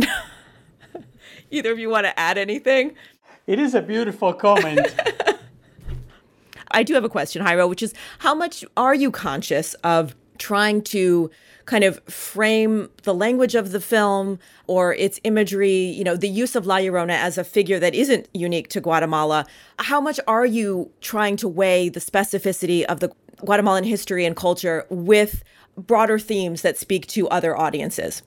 Either 1.51 1.71
of 1.71 1.77
you 1.77 1.89
want 1.89 2.07
to 2.07 2.19
add 2.19 2.39
anything? 2.39 2.95
It 3.45 3.59
is 3.59 3.75
a 3.75 3.81
beautiful 3.81 4.33
comment. 4.33 4.95
I 6.73 6.83
do 6.83 6.93
have 6.93 7.03
a 7.03 7.09
question, 7.09 7.45
Jairo, 7.45 7.69
which 7.69 7.83
is 7.83 7.93
how 8.19 8.33
much 8.33 8.65
are 8.75 8.95
you 8.95 9.11
conscious 9.11 9.73
of 9.75 10.15
trying 10.37 10.81
to 10.81 11.29
kind 11.65 11.83
of 11.83 12.03
frame 12.05 12.89
the 13.03 13.13
language 13.13 13.55
of 13.55 13.71
the 13.71 13.79
film 13.79 14.39
or 14.67 14.93
its 14.95 15.19
imagery, 15.23 15.73
you 15.73 16.03
know, 16.03 16.17
the 16.17 16.27
use 16.27 16.55
of 16.55 16.65
La 16.65 16.77
Llorona 16.77 17.13
as 17.13 17.37
a 17.37 17.43
figure 17.43 17.79
that 17.79 17.95
isn't 17.95 18.27
unique 18.33 18.67
to 18.69 18.81
Guatemala. 18.81 19.45
How 19.79 20.01
much 20.01 20.19
are 20.27 20.45
you 20.45 20.91
trying 20.99 21.37
to 21.37 21.47
weigh 21.47 21.89
the 21.89 22.01
specificity 22.01 22.83
of 22.83 22.99
the 22.99 23.11
Guatemalan 23.37 23.83
history 23.85 24.25
and 24.25 24.35
culture 24.35 24.85
with 24.89 25.43
broader 25.77 26.19
themes 26.19 26.61
that 26.63 26.77
speak 26.77 27.07
to 27.07 27.29
other 27.29 27.57
audiences? 27.57 28.23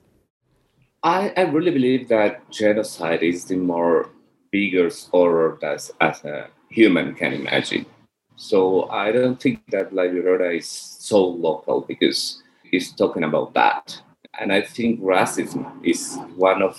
I, 1.03 1.33
I 1.37 1.43
really 1.43 1.71
believe 1.71 2.09
that 2.09 2.51
genocide 2.51 3.23
is 3.23 3.45
the 3.45 3.57
more 3.57 4.09
bigger 4.51 4.91
horror 5.11 5.59
that 5.61 5.91
as 6.01 6.25
a 6.25 6.49
human 6.71 7.15
can 7.15 7.33
imagine. 7.33 7.87
So 8.37 8.89
I 8.91 9.13
don't 9.13 9.41
think 9.41 9.63
that 9.71 9.93
La 9.93 10.03
Llorona 10.03 10.59
is 10.59 10.69
so 10.69 11.25
local 11.27 11.81
because 11.83 12.43
he's 12.63 12.93
talking 12.93 13.25
about 13.25 13.55
that. 13.55 14.01
And 14.39 14.53
I 14.53 14.61
think 14.61 15.01
racism 15.01 15.73
is 15.83 16.19
one 16.37 16.63
of 16.63 16.79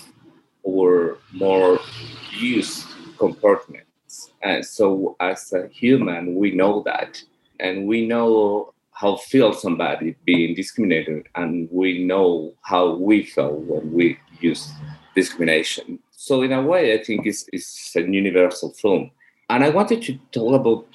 our 0.66 1.18
more 1.32 1.80
used 2.30 2.86
comportments. 3.18 4.30
And 4.42 4.64
so 4.64 5.16
as 5.20 5.52
a 5.52 5.66
human, 5.68 6.36
we 6.36 6.52
know 6.52 6.82
that. 6.84 7.20
And 7.58 7.88
we 7.88 8.06
know 8.06 8.72
how 8.92 9.16
feel 9.16 9.52
somebody 9.52 10.16
being 10.24 10.54
discriminated 10.54 11.28
and 11.34 11.68
we 11.70 12.04
know 12.04 12.54
how 12.62 12.94
we 12.94 13.24
feel 13.24 13.54
when 13.54 13.92
we 13.92 14.18
use 14.40 14.72
discrimination. 15.14 15.98
So 16.10 16.42
in 16.42 16.52
a 16.52 16.62
way, 16.62 16.94
I 16.94 17.02
think 17.02 17.26
it's, 17.26 17.48
it's 17.52 17.94
a 17.96 18.02
universal 18.02 18.72
film. 18.72 19.10
And 19.50 19.64
I 19.64 19.70
wanted 19.70 20.02
to 20.02 20.18
talk 20.32 20.54
about 20.54 20.86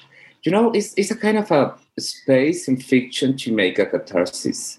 you 0.44 0.52
know, 0.52 0.70
it's, 0.72 0.92
it's 0.96 1.10
a 1.10 1.16
kind 1.16 1.38
of 1.38 1.50
a 1.50 1.74
space 1.98 2.68
in 2.68 2.76
fiction 2.76 3.36
to 3.38 3.52
make 3.52 3.78
a 3.78 3.86
catharsis. 3.86 4.78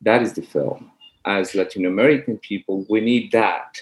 That 0.00 0.22
is 0.22 0.32
the 0.32 0.42
film. 0.42 0.90
As 1.26 1.54
Latin 1.54 1.86
American 1.86 2.38
people, 2.38 2.86
we 2.88 3.00
need 3.00 3.30
that 3.32 3.80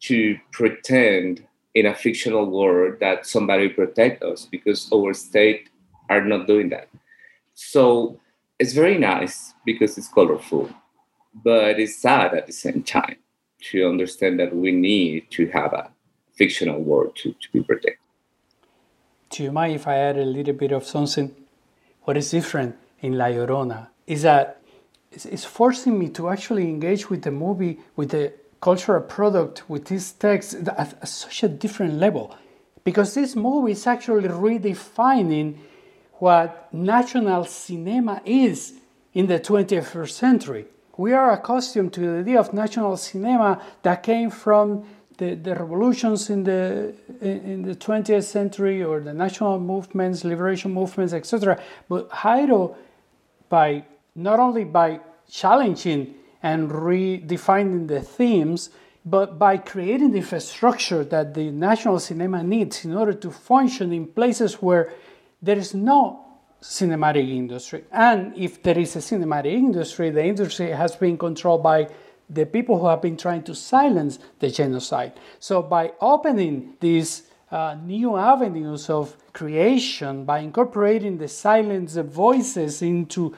to 0.00 0.38
pretend 0.52 1.44
in 1.74 1.86
a 1.86 1.94
fictional 1.94 2.46
world 2.46 2.94
that 3.00 3.26
somebody 3.26 3.68
protect 3.68 4.22
us 4.22 4.46
because 4.46 4.88
our 4.92 5.12
state 5.14 5.68
are 6.08 6.24
not 6.24 6.46
doing 6.46 6.68
that. 6.70 6.88
So 7.54 8.20
it's 8.58 8.72
very 8.72 8.98
nice 8.98 9.54
because 9.66 9.98
it's 9.98 10.08
colorful, 10.08 10.70
but 11.44 11.80
it's 11.80 11.96
sad 11.96 12.34
at 12.34 12.46
the 12.46 12.52
same 12.52 12.82
time 12.84 13.16
to 13.70 13.88
understand 13.88 14.38
that 14.38 14.54
we 14.54 14.70
need 14.70 15.30
to 15.32 15.48
have 15.48 15.72
a 15.72 15.90
fictional 16.36 16.80
world 16.80 17.16
to, 17.16 17.32
to 17.32 17.52
be 17.52 17.62
protected. 17.62 17.98
Do 19.30 19.42
you 19.42 19.52
mind 19.52 19.74
if 19.74 19.86
I 19.86 19.96
add 19.96 20.16
a 20.16 20.24
little 20.24 20.54
bit 20.54 20.72
of 20.72 20.86
something? 20.86 21.34
What 22.02 22.16
is 22.16 22.30
different 22.30 22.76
in 23.00 23.18
La 23.18 23.26
Llorona 23.26 23.88
is 24.06 24.22
that 24.22 24.60
it's 25.12 25.44
forcing 25.44 25.98
me 25.98 26.08
to 26.10 26.28
actually 26.28 26.64
engage 26.64 27.10
with 27.10 27.22
the 27.22 27.30
movie, 27.30 27.78
with 27.96 28.10
the 28.10 28.32
cultural 28.60 29.02
product, 29.02 29.68
with 29.68 29.86
this 29.86 30.12
text 30.12 30.54
at, 30.54 31.06
such 31.06 31.42
a 31.42 31.48
different 31.48 31.94
level. 31.94 32.34
Because 32.84 33.14
this 33.14 33.36
movie 33.36 33.72
is 33.72 33.86
actually 33.86 34.28
redefining 34.28 35.56
what 36.14 36.72
national 36.72 37.44
cinema 37.44 38.22
is 38.24 38.74
in 39.14 39.26
the 39.26 39.38
21st 39.38 40.10
century. 40.10 40.66
we 40.98 41.12
are 41.12 41.30
accustomed 41.30 41.92
to 41.92 42.00
the 42.00 42.18
idea 42.18 42.40
of 42.40 42.52
national 42.52 42.96
cinema 42.96 43.62
that 43.82 44.02
came 44.02 44.30
from 44.30 44.84
the, 45.18 45.34
the 45.34 45.54
revolutions 45.54 46.30
in 46.30 46.44
the 46.44 46.94
in 47.20 47.62
the 47.62 47.74
20th 47.74 48.24
century 48.24 48.82
or 48.82 49.00
the 49.00 49.12
national 49.12 49.58
movements, 49.58 50.24
liberation 50.24 50.72
movements, 50.72 51.12
etc. 51.12 51.60
But 51.88 52.08
Jairo, 52.10 52.76
by 53.48 53.84
not 54.14 54.38
only 54.38 54.64
by 54.64 55.00
challenging 55.30 56.14
and 56.42 56.70
redefining 56.70 57.88
the 57.88 58.00
themes, 58.00 58.70
but 59.04 59.38
by 59.38 59.56
creating 59.56 60.12
the 60.12 60.18
infrastructure 60.18 61.02
that 61.04 61.34
the 61.34 61.50
national 61.50 61.98
cinema 61.98 62.42
needs 62.42 62.84
in 62.84 62.96
order 62.96 63.12
to 63.12 63.30
function 63.30 63.92
in 63.92 64.06
places 64.06 64.54
where 64.62 64.92
there 65.42 65.58
is 65.58 65.74
no 65.74 66.24
cinematic 66.62 67.28
industry. 67.28 67.84
And 67.90 68.36
if 68.36 68.62
there 68.62 68.78
is 68.78 68.96
a 68.96 69.00
cinematic 69.00 69.52
industry, 69.52 70.10
the 70.10 70.24
industry 70.24 70.70
has 70.70 70.94
been 70.96 71.16
controlled 71.16 71.62
by 71.62 71.88
the 72.30 72.46
people 72.46 72.78
who 72.78 72.86
have 72.86 73.02
been 73.02 73.16
trying 73.16 73.42
to 73.44 73.54
silence 73.54 74.18
the 74.38 74.50
genocide. 74.50 75.12
So, 75.38 75.62
by 75.62 75.92
opening 76.00 76.74
these 76.80 77.22
uh, 77.50 77.76
new 77.82 78.16
avenues 78.16 78.90
of 78.90 79.16
creation, 79.32 80.24
by 80.24 80.40
incorporating 80.40 81.18
the 81.18 81.28
silence 81.28 81.94
voices 81.94 82.82
into 82.82 83.34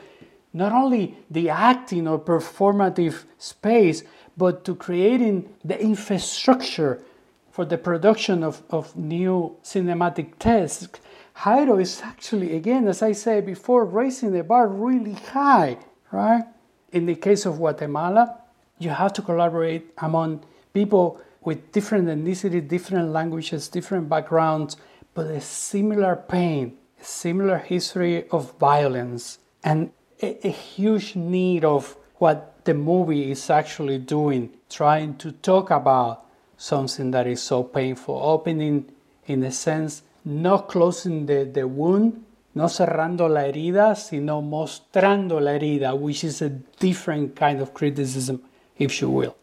not 0.52 0.72
only 0.72 1.16
the 1.30 1.48
acting 1.48 2.08
or 2.08 2.18
performative 2.18 3.24
space, 3.38 4.02
but 4.36 4.64
to 4.64 4.74
creating 4.74 5.48
the 5.64 5.80
infrastructure 5.80 7.02
for 7.50 7.64
the 7.64 7.78
production 7.78 8.42
of, 8.42 8.62
of 8.70 8.96
new 8.96 9.56
cinematic 9.62 10.38
texts, 10.38 10.88
Jairo 11.36 11.80
is 11.80 12.00
actually, 12.02 12.56
again, 12.56 12.88
as 12.88 13.02
I 13.02 13.12
said 13.12 13.46
before, 13.46 13.84
raising 13.84 14.32
the 14.32 14.42
bar 14.42 14.66
really 14.68 15.14
high, 15.14 15.78
right? 16.10 16.44
In 16.92 17.06
the 17.06 17.14
case 17.14 17.46
of 17.46 17.56
Guatemala, 17.56 18.39
you 18.80 18.90
have 18.90 19.12
to 19.12 19.22
collaborate 19.22 19.92
among 19.98 20.42
people 20.72 21.20
with 21.44 21.70
different 21.70 22.08
ethnicity, 22.08 22.66
different 22.66 23.12
languages, 23.12 23.68
different 23.68 24.08
backgrounds, 24.08 24.76
but 25.14 25.26
a 25.26 25.40
similar 25.40 26.16
pain, 26.16 26.76
a 27.00 27.04
similar 27.04 27.58
history 27.58 28.28
of 28.30 28.58
violence, 28.58 29.38
and 29.62 29.90
a, 30.22 30.46
a 30.46 30.50
huge 30.50 31.14
need 31.14 31.64
of 31.64 31.96
what 32.16 32.64
the 32.64 32.74
movie 32.74 33.30
is 33.30 33.50
actually 33.50 33.98
doing, 33.98 34.50
trying 34.68 35.16
to 35.16 35.32
talk 35.32 35.70
about 35.70 36.24
something 36.56 37.10
that 37.10 37.26
is 37.26 37.42
so 37.42 37.62
painful, 37.62 38.18
opening, 38.22 38.90
in 39.26 39.42
a 39.42 39.52
sense, 39.52 40.02
not 40.24 40.68
closing 40.68 41.26
the, 41.26 41.44
the 41.44 41.66
wound, 41.66 42.24
no 42.54 42.64
cerrando 42.64 43.28
la 43.28 43.42
herida, 43.42 43.96
sino 43.96 44.42
mostrando 44.42 45.40
la 45.40 45.52
herida, 45.52 45.98
which 45.98 46.24
is 46.24 46.42
a 46.42 46.48
different 46.48 47.36
kind 47.36 47.60
of 47.60 47.72
criticism 47.72 48.42
if 48.80 49.00
you 49.00 49.08
will. 49.08 49.36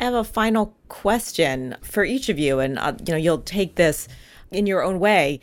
I 0.00 0.04
have 0.04 0.14
a 0.14 0.24
final 0.24 0.74
question 0.88 1.76
for 1.82 2.04
each 2.04 2.28
of 2.28 2.38
you, 2.38 2.58
and 2.58 2.78
uh, 2.78 2.94
you 3.06 3.12
know 3.12 3.18
you'll 3.18 3.38
take 3.38 3.76
this 3.76 4.08
in 4.50 4.66
your 4.66 4.82
own 4.82 4.98
way. 4.98 5.40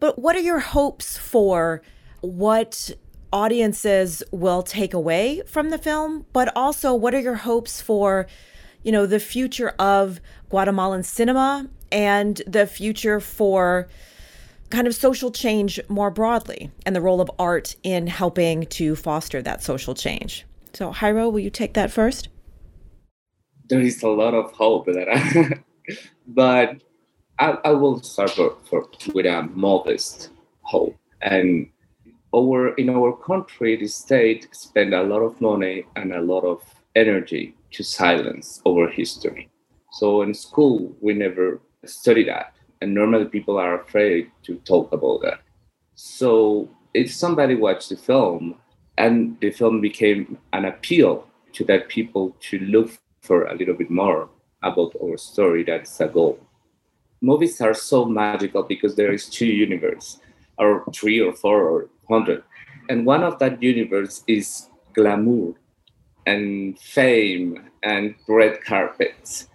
But 0.00 0.18
what 0.18 0.34
are 0.34 0.40
your 0.40 0.58
hopes 0.58 1.16
for 1.16 1.82
what 2.20 2.90
audiences 3.32 4.22
will 4.32 4.64
take 4.64 4.92
away 4.92 5.42
from 5.46 5.70
the 5.70 5.78
film? 5.78 6.26
But 6.32 6.54
also, 6.56 6.94
what 6.94 7.14
are 7.14 7.20
your 7.20 7.36
hopes 7.36 7.80
for, 7.80 8.26
you 8.82 8.90
know, 8.90 9.06
the 9.06 9.20
future 9.20 9.70
of 9.78 10.20
Guatemalan 10.48 11.04
cinema 11.04 11.68
and 11.92 12.42
the 12.46 12.66
future 12.66 13.20
for 13.20 13.88
kind 14.70 14.88
of 14.88 14.94
social 14.94 15.30
change 15.30 15.78
more 15.88 16.10
broadly, 16.10 16.72
and 16.84 16.96
the 16.96 17.00
role 17.00 17.20
of 17.20 17.30
art 17.38 17.76
in 17.84 18.08
helping 18.08 18.66
to 18.66 18.96
foster 18.96 19.40
that 19.42 19.62
social 19.62 19.94
change? 19.94 20.44
So, 20.74 20.92
Jairo, 20.92 21.30
will 21.30 21.40
you 21.40 21.50
take 21.50 21.74
that 21.74 21.90
first? 21.90 22.28
There 23.68 23.80
is 23.80 24.02
a 24.02 24.08
lot 24.08 24.34
of 24.34 24.52
hope 24.52 24.86
that 24.86 25.62
but 26.26 26.82
I, 27.38 27.58
I 27.64 27.70
will 27.70 28.02
start 28.02 28.30
for, 28.30 28.56
for, 28.64 28.88
with 29.14 29.26
a 29.26 29.42
modest 29.54 30.30
hope. 30.62 30.96
And 31.20 31.68
our 32.34 32.74
in 32.74 32.88
our 32.90 33.16
country, 33.16 33.76
the 33.76 33.86
state 33.86 34.48
spend 34.52 34.94
a 34.94 35.02
lot 35.02 35.20
of 35.20 35.40
money 35.40 35.84
and 35.96 36.12
a 36.12 36.20
lot 36.20 36.44
of 36.44 36.62
energy 36.94 37.54
to 37.72 37.82
silence 37.82 38.60
our 38.66 38.88
history. 38.88 39.50
So 39.92 40.22
in 40.22 40.34
school, 40.34 40.94
we 41.00 41.12
never 41.14 41.60
study 41.84 42.24
that, 42.24 42.54
and 42.80 42.94
normally 42.94 43.26
people 43.26 43.58
are 43.58 43.80
afraid 43.80 44.30
to 44.44 44.56
talk 44.64 44.92
about 44.92 45.20
that. 45.22 45.40
So 45.94 46.70
if 46.94 47.12
somebody 47.12 47.54
watched 47.54 47.90
the 47.90 47.96
film 47.96 48.56
and 48.98 49.38
the 49.40 49.50
film 49.50 49.80
became 49.80 50.38
an 50.52 50.64
appeal 50.64 51.26
to 51.52 51.64
that 51.64 51.88
people 51.88 52.36
to 52.40 52.58
look 52.60 52.90
for 53.20 53.44
a 53.44 53.54
little 53.54 53.74
bit 53.74 53.90
more 53.90 54.28
about 54.62 54.94
our 55.02 55.16
story 55.16 55.64
that's 55.64 56.00
a 56.00 56.08
goal 56.08 56.38
movies 57.22 57.60
are 57.60 57.72
so 57.72 58.04
magical 58.04 58.64
because 58.64 58.96
there 58.96 59.12
is 59.12 59.28
two 59.28 59.46
universe 59.46 60.18
or 60.58 60.84
three 60.92 61.20
or 61.20 61.32
four 61.32 61.62
or 61.62 61.88
hundred. 62.10 62.42
And 62.90 63.06
one 63.06 63.22
of 63.22 63.38
that 63.38 63.62
universe 63.62 64.24
is 64.26 64.68
glamour 64.92 65.54
and 66.26 66.78
fame 66.78 67.70
and 67.82 68.14
red 68.28 68.62
carpets. 68.62 69.48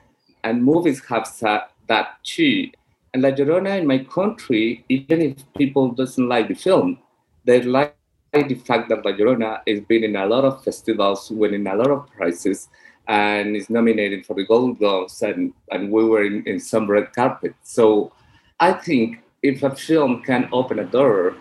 And 0.43 0.63
movies 0.63 1.03
have 1.05 1.29
that, 1.41 1.71
that 1.87 2.23
too. 2.23 2.71
And 3.13 3.21
la 3.21 3.29
llorona 3.31 3.79
in 3.79 3.87
my 3.87 3.99
country 3.99 4.85
even 4.89 5.21
if 5.21 5.53
people 5.53 5.91
doesn't 5.91 6.27
like 6.27 6.47
the 6.47 6.53
film 6.53 6.99
they 7.45 7.61
like 7.61 7.96
the 8.33 8.55
fact 8.55 8.89
that 8.89 9.05
La 9.05 9.11
Llorona 9.11 9.61
has 9.67 9.81
been 9.81 10.03
in 10.03 10.15
a 10.15 10.25
lot 10.25 10.43
of 10.45 10.63
festivals, 10.63 11.31
winning 11.31 11.67
a 11.67 11.75
lot 11.75 11.91
of 11.91 12.07
prizes, 12.11 12.69
and 13.07 13.55
is 13.55 13.69
nominated 13.69 14.25
for 14.25 14.33
the 14.33 14.45
Golden 14.45 14.73
Globes, 14.73 15.21
and, 15.21 15.53
and 15.71 15.91
we 15.91 16.03
were 16.03 16.23
in, 16.23 16.43
in 16.45 16.59
some 16.59 16.89
red 16.89 17.13
carpet. 17.13 17.55
So 17.63 18.11
I 18.59 18.73
think 18.73 19.19
if 19.41 19.63
a 19.63 19.75
film 19.75 20.23
can 20.23 20.49
open 20.51 20.79
a 20.79 20.85
door, 20.85 21.35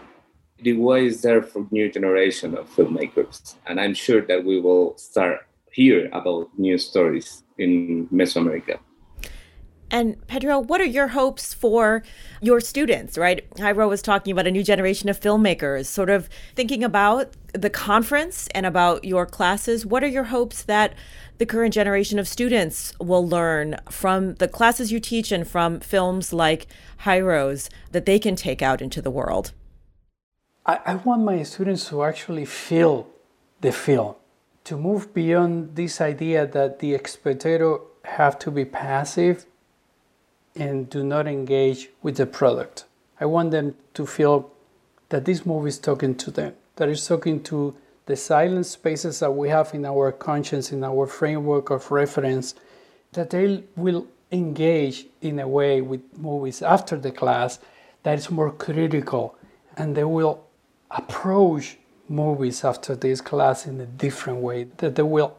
the 0.61 0.75
way 0.75 1.07
is 1.07 1.23
there 1.23 1.43
for 1.43 1.67
new 1.71 1.91
generation 1.91 2.57
of 2.57 2.69
filmmakers. 2.75 3.57
And 3.67 3.81
I'm 3.81 3.95
sure 3.95 4.23
that 4.23 4.45
we 4.45 4.61
will 4.61 4.97
start 4.97 5.47
hear 5.73 6.09
about 6.13 6.49
new 6.57 6.79
stories 6.79 7.45
in 7.59 8.09
Mesoamerica. 8.09 8.79
And 9.91 10.27
Pedro, 10.27 10.59
what 10.59 10.81
are 10.81 10.85
your 10.85 11.09
hopes 11.09 11.55
for 11.55 12.03
your 12.41 12.61
students, 12.61 13.17
right? 13.17 13.49
Jairo 13.51 13.89
was 13.89 14.03
talking 14.03 14.33
about 14.33 14.47
a 14.47 14.51
new 14.51 14.65
generation 14.65 15.09
of 15.09 15.21
filmmakers, 15.21 15.87
sort 15.87 16.11
of 16.11 16.29
thinking 16.57 16.83
about 16.83 17.33
the 17.53 17.71
conference 17.71 18.49
and 18.49 18.67
about 18.67 19.05
your 19.05 19.27
classes. 19.27 19.87
What 19.87 20.03
are 20.03 20.09
your 20.09 20.25
hopes 20.25 20.63
that 20.65 20.95
the 21.39 21.47
current 21.47 21.73
generation 21.73 22.19
of 22.19 22.27
students 22.27 22.93
will 22.99 23.27
learn 23.27 23.77
from 23.89 24.35
the 24.35 24.49
classes 24.49 24.91
you 24.91 24.99
teach 24.99 25.31
and 25.31 25.47
from 25.47 25.79
films 25.81 26.33
like 26.33 26.67
Jairo's 27.05 27.71
that 27.93 28.07
they 28.07 28.19
can 28.19 28.35
take 28.35 28.63
out 28.63 28.83
into 28.83 29.01
the 29.01 29.11
world? 29.11 29.53
I, 30.65 30.81
I 30.85 30.95
want 30.97 31.23
my 31.23 31.45
students 31.45 31.89
to 31.91 32.03
actually 32.03 32.45
feel 32.45 33.07
the 33.61 33.71
film, 33.71 34.17
to 34.65 34.77
move 34.77 35.15
beyond 35.15 35.77
this 35.77 36.01
idea 36.01 36.45
that 36.45 36.81
the 36.81 36.99
spectator 37.07 37.79
have 38.05 38.39
to 38.41 38.51
be 38.51 38.65
passive 38.65 39.47
and 40.57 40.89
do 40.91 41.05
not 41.05 41.27
engage 41.27 41.91
with 42.03 42.17
the 42.17 42.27
product. 42.27 42.85
I 43.21 43.27
want 43.27 43.51
them 43.51 43.77
to 43.95 44.07
feel 44.07 44.51
that 45.09 45.25
this 45.25 45.47
movie 45.47 45.69
is 45.69 45.79
talking 45.79 46.15
to 46.17 46.31
them, 46.31 46.55
that 46.77 46.89
it's 46.89 47.07
talking 47.07 47.43
to 47.45 47.75
the 48.07 48.17
silent 48.17 48.67
spaces 48.67 49.21
that 49.21 49.33
we 49.33 49.49
have 49.49 49.75
in 49.75 49.85
our 49.85 50.13
conscience, 50.13 50.73
in 50.73 50.85
our 50.85 51.07
framework 51.07 51.71
of 51.71 51.91
reference, 51.91 52.55
that 53.13 53.31
they 53.31 53.65
will 53.77 54.07
engage 54.33 55.07
in 55.21 55.39
a 55.39 55.49
way 55.49 55.81
with 55.81 56.01
movies 56.19 56.63
after 56.63 56.97
the 56.97 57.11
class 57.11 57.59
that 58.03 58.19
is 58.19 58.31
more 58.31 58.51
critical 58.51 59.37
and 59.77 59.97
they 59.97 60.05
will 60.05 60.45
approach 60.91 61.77
movies 62.09 62.65
after 62.65 62.95
this 62.95 63.21
class 63.21 63.67
in 63.67 63.81
a 63.81 63.87
different 63.87 64.41
way, 64.41 64.65
that 64.77 64.95
they 64.95 65.03
will 65.03 65.37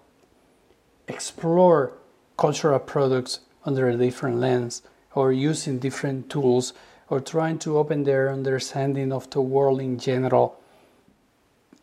explore 1.07 1.93
cultural 2.37 2.79
products 2.79 3.39
under 3.65 3.87
a 3.87 3.95
different 3.95 4.37
lens 4.37 4.81
or 5.17 5.31
using 5.33 5.79
different 5.79 6.29
tools 6.29 6.73
or 7.09 7.19
trying 7.19 7.57
to 7.57 7.77
open 7.77 8.03
their 8.03 8.29
understanding 8.29 9.11
of 9.11 9.27
the 9.31 9.41
world 9.41 9.81
in 9.81 9.97
general 9.97 10.59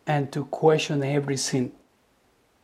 and 0.07 0.31
to 0.31 0.45
question 0.45 1.03
everything. 1.03 1.71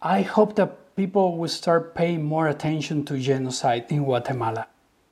I 0.02 0.22
hope 0.22 0.56
that 0.56 0.96
people 0.96 1.38
will 1.38 1.50
start 1.50 1.94
paying 1.94 2.24
more 2.24 2.48
attention 2.48 3.04
to 3.06 3.18
genocide 3.18 3.86
in 3.90 4.06
Guatemala 4.06 4.68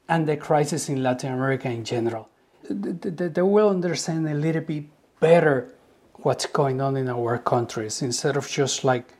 and 0.07 0.27
the 0.27 0.37
crisis 0.37 0.87
in 0.87 1.03
Latin 1.03 1.33
America 1.33 1.69
in 1.69 1.83
general. 1.83 2.29
They 2.69 3.41
will 3.41 3.69
understand 3.69 4.29
a 4.29 4.33
little 4.33 4.61
bit 4.61 4.85
better 5.19 5.73
what's 6.23 6.45
going 6.45 6.79
on 6.79 6.95
in 6.95 7.09
our 7.09 7.37
countries 7.37 8.01
instead 8.01 8.37
of 8.37 8.47
just 8.47 8.85
like 8.85 9.13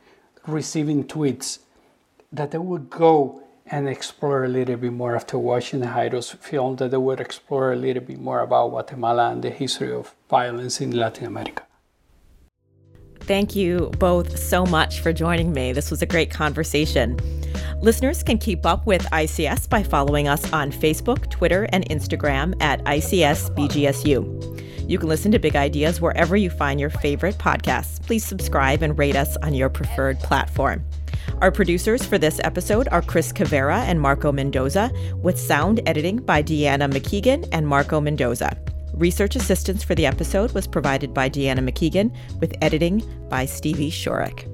receiving 0.46 1.04
tweets, 1.04 1.58
that 2.32 2.50
they 2.50 2.58
would 2.58 2.88
go 2.88 3.42
and 3.70 3.88
explore 3.88 4.44
a 4.44 4.48
little 4.48 4.76
bit 4.76 4.92
more 4.92 5.14
after 5.14 5.38
watching 5.38 5.80
the 5.80 5.86
Jairo's 5.86 6.30
film, 6.30 6.76
that 6.76 6.90
they 6.90 6.96
would 6.96 7.20
explore 7.20 7.72
a 7.72 7.76
little 7.76 8.02
bit 8.02 8.18
more 8.18 8.40
about 8.40 8.70
Guatemala 8.70 9.30
and 9.30 9.42
the 9.42 9.50
history 9.50 9.92
of 9.92 10.14
violence 10.28 10.80
in 10.80 10.90
Latin 10.90 11.26
America. 11.26 11.64
Thank 13.20 13.54
you 13.54 13.92
both 13.98 14.38
so 14.38 14.66
much 14.66 15.00
for 15.00 15.12
joining 15.12 15.52
me. 15.52 15.72
This 15.72 15.90
was 15.90 16.02
a 16.02 16.06
great 16.06 16.30
conversation. 16.30 17.18
Listeners 17.80 18.22
can 18.22 18.38
keep 18.38 18.66
up 18.66 18.86
with 18.86 19.02
ICS 19.10 19.68
by 19.68 19.82
following 19.82 20.26
us 20.26 20.52
on 20.52 20.72
Facebook, 20.72 21.30
Twitter, 21.30 21.68
and 21.72 21.88
Instagram 21.88 22.60
at 22.60 22.82
ICSBGSU. 22.84 24.79
You 24.90 24.98
can 24.98 25.08
listen 25.08 25.30
to 25.30 25.38
Big 25.38 25.54
Ideas 25.54 26.00
wherever 26.00 26.36
you 26.36 26.50
find 26.50 26.80
your 26.80 26.90
favorite 26.90 27.38
podcasts. 27.38 28.04
Please 28.04 28.24
subscribe 28.24 28.82
and 28.82 28.98
rate 28.98 29.14
us 29.14 29.36
on 29.36 29.54
your 29.54 29.68
preferred 29.68 30.18
platform. 30.18 30.84
Our 31.40 31.52
producers 31.52 32.04
for 32.04 32.18
this 32.18 32.40
episode 32.42 32.88
are 32.90 33.00
Chris 33.00 33.32
Cavera 33.32 33.84
and 33.84 34.00
Marco 34.00 34.32
Mendoza, 34.32 34.90
with 35.22 35.38
sound 35.38 35.80
editing 35.86 36.16
by 36.16 36.42
Deanna 36.42 36.90
McKeegan 36.90 37.48
and 37.52 37.68
Marco 37.68 38.00
Mendoza. 38.00 38.58
Research 38.92 39.36
assistance 39.36 39.84
for 39.84 39.94
the 39.94 40.06
episode 40.06 40.50
was 40.54 40.66
provided 40.66 41.14
by 41.14 41.30
Deanna 41.30 41.60
McKeegan, 41.60 42.12
with 42.40 42.52
editing 42.60 43.00
by 43.28 43.46
Stevie 43.46 43.92
Shorrock. 43.92 44.49